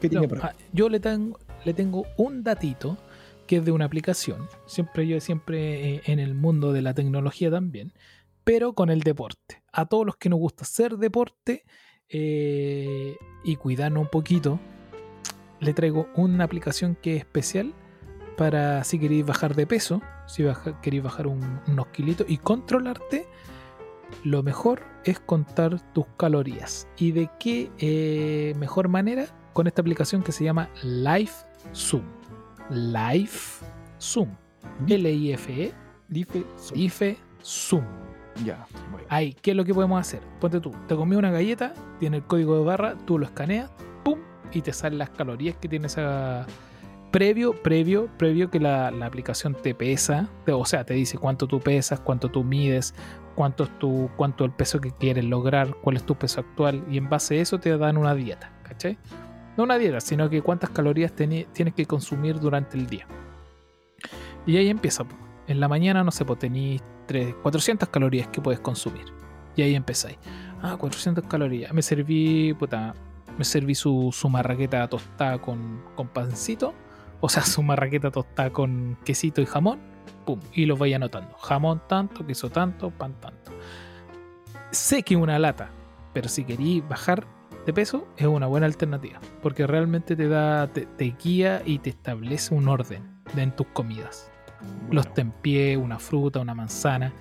[0.00, 0.44] ¿Qué No, tiene por ahí?
[0.44, 2.98] ah, yo le tengo, le tengo un datito
[3.46, 4.48] que es de una aplicación.
[4.66, 7.92] Siempre yo siempre eh, en el mundo de la tecnología también,
[8.44, 9.62] pero con el deporte.
[9.72, 11.64] A todos los que nos gusta hacer deporte
[12.08, 14.58] eh, y cuidarnos un poquito,
[15.60, 17.74] le traigo una aplicación que es especial
[18.36, 23.26] para si queréis bajar de peso, si baja- queréis bajar un- unos kilitos y controlarte.
[24.22, 26.86] Lo mejor es contar tus calorías.
[26.96, 29.26] ¿Y de qué eh, mejor manera?
[29.52, 32.02] Con esta aplicación que se llama Life Zoom.
[32.70, 33.64] Life
[34.00, 34.28] Zoom.
[34.86, 35.72] L-I-F-E,
[36.08, 36.44] Dice.
[36.74, 37.84] IFE Zoom.
[38.44, 39.06] Ya, bueno.
[39.08, 40.20] Ahí, ¿qué es lo que podemos hacer?
[40.40, 43.70] Ponte tú, te comí una galleta, tiene el código de barra, tú lo escaneas,
[44.56, 46.46] y te salen las calorías que tiene esa.
[47.12, 51.60] Previo, previo, previo que la, la aplicación te pesa, o sea, te dice cuánto tú
[51.60, 52.94] pesas, cuánto tú mides,
[53.34, 56.98] cuánto es tu, cuánto el peso que quieres lograr, cuál es tu peso actual, y
[56.98, 58.98] en base a eso te dan una dieta, ¿cachai?
[59.56, 63.06] No una dieta, sino que cuántas calorías tienes que consumir durante el día.
[64.46, 65.04] Y ahí empieza.
[65.48, 66.82] En la mañana, no sé, pues tenéis
[67.42, 69.06] 400 calorías que puedes consumir.
[69.54, 70.18] Y ahí empezáis.
[70.60, 71.72] Ah, 400 calorías.
[71.72, 72.94] Me serví, puta,
[73.38, 76.74] me serví su, su marraqueta tostada con, con pancito.
[77.20, 79.80] O sea, su marraqueta tostada con quesito y jamón.
[80.24, 80.40] Pum.
[80.52, 81.34] Y los vais anotando.
[81.38, 83.52] Jamón tanto, queso tanto, pan tanto.
[84.70, 85.70] Sé que es una lata.
[86.12, 87.26] Pero si queréis bajar
[87.66, 89.20] de peso, es una buena alternativa.
[89.42, 93.66] Porque realmente te da, te, te guía y te establece un orden de en tus
[93.68, 94.30] comidas
[94.90, 97.12] los tempié, una fruta, una manzana.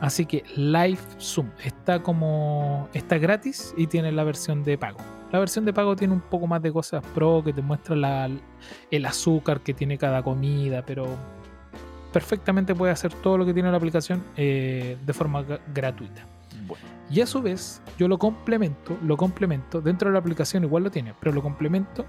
[0.00, 4.98] Así que Live Zoom está como está gratis y tiene la versión de pago.
[5.32, 8.30] La versión de pago tiene un poco más de cosas pro que te muestra la-
[8.90, 11.06] el azúcar que tiene cada comida, pero
[12.12, 16.22] perfectamente puede hacer todo lo que tiene la aplicación eh, de forma gra- gratuita.
[16.66, 16.82] Bueno.
[17.10, 20.90] Y a su vez, yo lo complemento, lo complemento, dentro de la aplicación igual lo
[20.90, 22.04] tiene, pero lo complemento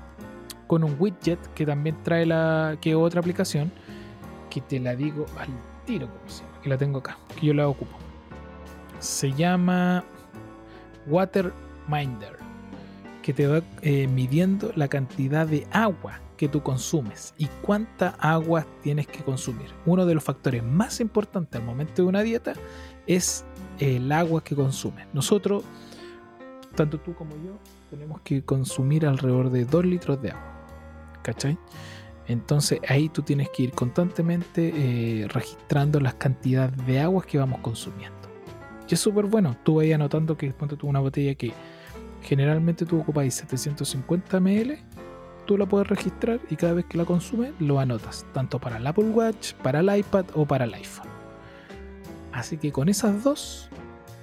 [0.67, 3.71] con un widget que también trae la que otra aplicación
[4.49, 5.47] que te la digo al
[5.85, 7.97] tiro, como se llama, que la tengo acá, que yo la ocupo.
[8.99, 10.03] Se llama
[11.07, 12.37] Waterminder,
[13.29, 18.65] que te va eh, midiendo la cantidad de agua que tú consumes y cuánta agua
[18.81, 19.67] tienes que consumir.
[19.85, 22.53] Uno de los factores más importantes al momento de una dieta
[23.05, 23.45] es
[23.77, 25.05] el agua que consumes.
[25.13, 25.63] Nosotros,
[26.73, 27.59] tanto tú como yo,
[27.91, 30.65] tenemos que consumir alrededor de 2 litros de agua.
[31.21, 31.55] ¿Cachai?
[32.25, 37.59] Entonces ahí tú tienes que ir constantemente eh, registrando las cantidades de aguas que vamos
[37.59, 38.17] consumiendo.
[38.89, 39.55] Y es súper bueno.
[39.63, 41.53] Tú vas anotando que ponte tú una botella que
[42.29, 44.77] generalmente tú ocupáis 750 ml.
[45.47, 48.85] tú la puedes registrar y cada vez que la consumes lo anotas, tanto para el
[48.85, 51.07] Apple Watch, para el iPad o para el iPhone.
[52.31, 53.67] Así que con esas dos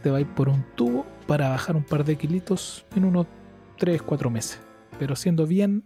[0.04, 3.26] te va a ir por un tubo para bajar un par de kilitos en unos
[3.80, 4.60] 3-4 meses.
[5.00, 5.82] Pero siendo bien,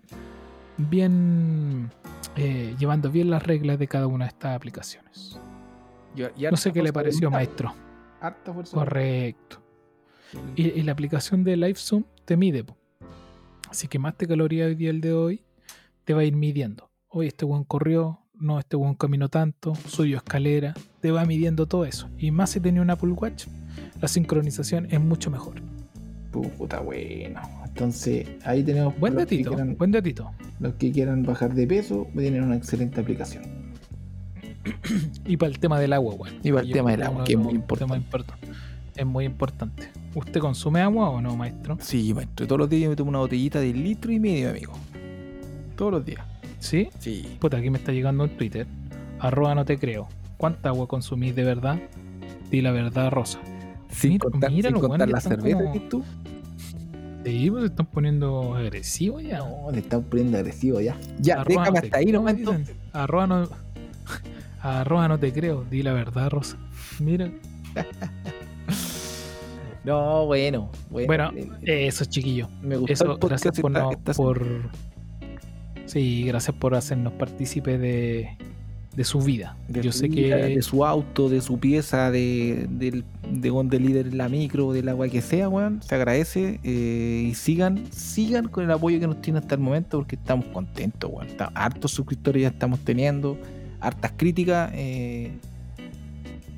[0.76, 1.90] bien,
[2.36, 5.40] eh, llevando bien las reglas de cada una de estas aplicaciones.
[6.50, 7.74] No sé qué le pareció, maestro.
[8.20, 8.76] Harta fuerza.
[8.76, 9.69] Correcto.
[10.56, 12.64] Y, y la aplicación de LiveZoom te mide.
[12.64, 12.76] po.
[13.68, 15.42] Así que más te calorías hoy día el de hoy,
[16.04, 16.90] te va a ir midiendo.
[17.08, 21.84] Hoy este buen corrió, no, este buen caminó tanto, subió escalera, te va midiendo todo
[21.84, 22.08] eso.
[22.18, 23.46] Y más si tenía un Apple Watch,
[24.00, 25.56] la sincronización es mucho mejor.
[26.32, 27.40] Puta, bueno.
[27.66, 30.30] Entonces, ahí tenemos Buen datito, quieran- buen datito.
[30.60, 33.44] Los que quieran bajar de peso, tienen una excelente aplicación.
[35.26, 36.36] Y para el tema del agua, bueno.
[36.42, 37.94] Y para el tema del agua, que es muy importante.
[37.96, 38.34] import-
[38.96, 39.88] Es muy importante.
[40.14, 41.76] ¿Usted consume agua o no, maestro?
[41.80, 42.46] Sí, maestro.
[42.46, 44.72] Todos los días yo me tomo una botellita de litro y medio, amigo.
[45.76, 46.24] Todos los días.
[46.58, 46.88] ¿Sí?
[46.98, 47.36] Sí.
[47.40, 48.66] Puta, aquí me está llegando un Twitter.
[49.20, 50.08] Arroba no te creo.
[50.36, 51.78] ¿Cuánta agua consumís de verdad?
[52.50, 53.38] Di la verdad, Rosa.
[53.90, 56.04] Sin Mira- contar, mira sin los contar buenos la cerveza como- que tú.
[57.24, 59.38] Sí, pues se están poniendo agresivos ya.
[59.38, 60.96] No, te están poniendo agresivo ya.
[61.20, 62.76] Ya, Arroba déjame no hasta ahí nomás entonces.
[62.92, 63.48] Arroba no,
[64.62, 65.64] arroba no te creo.
[65.70, 66.56] Di la verdad, Rosa.
[66.98, 67.30] Mira.
[69.84, 70.70] No, bueno.
[70.90, 71.32] Bueno, Bueno,
[71.62, 72.48] eh, Eso, chiquillo.
[72.62, 73.90] me gustó Eso, gracias por, no-
[75.86, 78.36] Sí, gracias por hacernos partícipe de,
[78.94, 79.56] de su vida.
[79.68, 83.48] de Yo su sé vida, que de su auto, de su pieza, de, del, de
[83.48, 85.82] donde líder en la micro, del agua que sea, weón.
[85.82, 86.60] Se agradece.
[86.62, 90.46] eh, y sigan, sigan con el apoyo que nos tiene hasta el momento porque estamos
[90.46, 91.28] contentos, weón.
[91.54, 93.36] Hartos suscriptores ya estamos teniendo,
[93.80, 94.70] hartas críticas.
[94.74, 95.32] eh,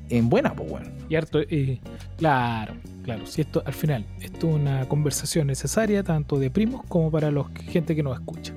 [0.09, 0.91] en buena, pues, weón.
[1.09, 1.79] Y harto, eh,
[2.17, 2.73] claro,
[3.03, 3.25] claro.
[3.25, 7.63] Si esto al final esto es una conversación necesaria tanto de primos como para que-
[7.63, 8.53] gente que nos escucha.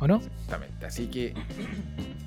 [0.00, 0.16] ¿O no?
[0.16, 0.86] Exactamente.
[0.86, 1.34] Así que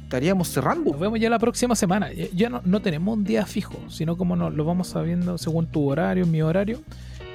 [0.03, 0.91] estaríamos cerrando.
[0.91, 2.11] Nos vemos ya la próxima semana.
[2.13, 5.67] Ya- Ya no, no tenemos un día fijo, sino como nos lo vamos sabiendo según
[5.67, 6.81] tu horario, mi horario,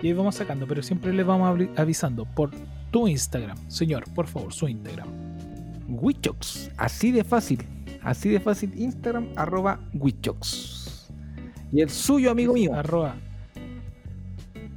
[0.03, 0.67] y ahí vamos sacando.
[0.67, 2.51] Pero siempre les vamos avi- avisando por
[2.91, 3.57] tu Instagram.
[3.69, 5.09] Señor, por favor, su Instagram.
[5.89, 6.71] Wichox.
[6.77, 7.63] Así de fácil.
[8.03, 8.73] Así de fácil.
[8.77, 11.09] Instagram, arroba Wichox.
[11.73, 12.75] Y el suyo, amigo mío.
[12.75, 13.15] Arroba.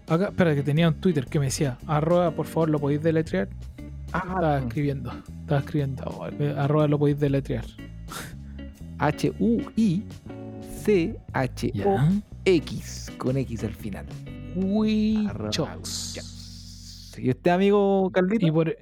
[0.07, 3.47] Acá, espera, que tenía un Twitter que me decía, arroba, por favor, lo podéis deletrear.
[4.05, 5.11] Estaba Ah, escribiendo,
[5.41, 6.29] estaba escribiendo.
[6.39, 7.65] Eh, Arroba lo podéis deletrear.
[11.75, 13.11] H-U-I-C-H-O-X.
[13.17, 14.05] Con X al final.
[14.55, 16.17] Wichox.
[17.17, 18.45] ¿Y usted, amigo Caldito?
[18.45, 18.75] Y por,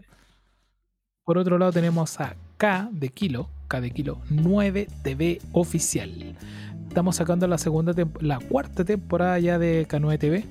[1.23, 6.35] por otro lado tenemos a K de Kilo, K de Kilo 9 TV Oficial.
[6.87, 10.45] Estamos sacando la segunda la cuarta temporada ya de K9 TV.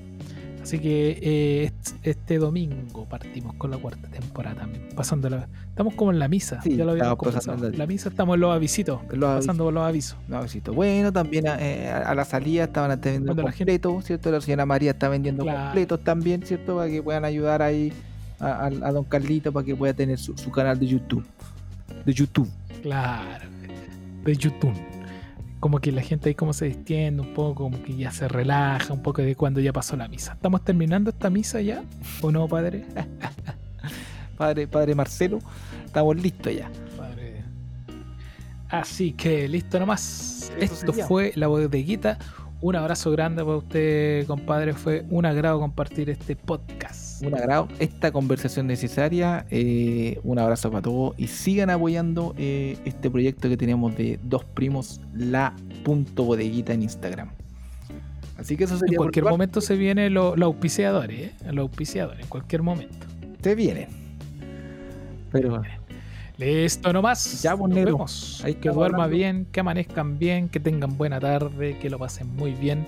[0.63, 4.87] Así que eh, est- este domingo partimos con la cuarta temporada también.
[4.95, 5.47] Pasándola.
[5.67, 6.61] Estamos como en la misa.
[6.61, 9.01] Sí, ya lo habíamos pasando la- La misa estamos en los avisitos.
[9.11, 10.17] Los Pasando por los avisos.
[10.29, 10.71] No, besito.
[10.73, 14.31] Bueno, también eh, a, la salida estaban vendiendo Cuando la gente- completos, ¿cierto?
[14.31, 15.63] La señora María está vendiendo Claro.
[15.65, 16.77] completos también, ¿cierto?
[16.77, 17.91] Para que puedan ayudar ahí
[18.39, 21.25] a, a- a don Carlito para que pueda tener su, su canal de YouTube.
[22.05, 22.49] De YouTube.
[22.81, 23.45] Claro.
[24.23, 24.73] De YouTube.
[25.63, 28.91] Como que la gente ahí como se distiende un poco, como que ya se relaja
[28.91, 30.33] un poco de cuando ya pasó la misa.
[30.33, 31.85] ¿Estamos terminando esta misa ya?
[32.19, 32.83] ¿O no, padre?
[34.37, 35.39] Padre, padre Marcelo,
[35.85, 36.69] estamos listos ya.
[36.97, 37.45] Padre.
[38.67, 40.51] Así que listo nomás.
[40.59, 41.07] Eso Esto sería.
[41.07, 42.17] fue la bodeguita.
[42.59, 44.73] Un abrazo grande para usted, compadre.
[44.73, 47.02] Fue un agrado compartir este podcast.
[47.21, 49.45] Un agrado, esta conversación necesaria.
[49.49, 54.43] eh, un abrazo para todos y sigan apoyando eh, este proyecto que tenemos de dos
[54.43, 57.31] primos, la punto bodeguita en Instagram.
[58.37, 61.33] Así que eso sería En cualquier momento se vienen los los auspiciadores, ¿eh?
[61.51, 63.07] Los auspiciadores, en cualquier momento.
[63.41, 63.87] Se vienen.
[65.31, 65.61] Pero
[66.37, 67.41] Listo nomás.
[67.41, 68.41] Ya, pues, Nos vemos.
[68.43, 69.07] Ahí que hablando.
[69.07, 72.85] bien, que amanezcan bien, que tengan buena tarde, que lo pasen muy bien.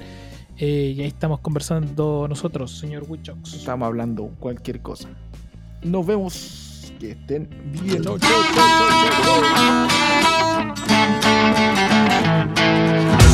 [0.57, 3.53] Eh, y ahí estamos conversando nosotros, señor Wichox.
[3.53, 5.10] estamos hablando cualquier cosa.
[5.84, 6.94] Nos vemos.
[6.99, 7.49] Que estén
[7.84, 8.02] bien.
[8.03, 8.68] Chau, chau, chau,
[9.23, 9.41] chau,
[13.10, 13.25] chau.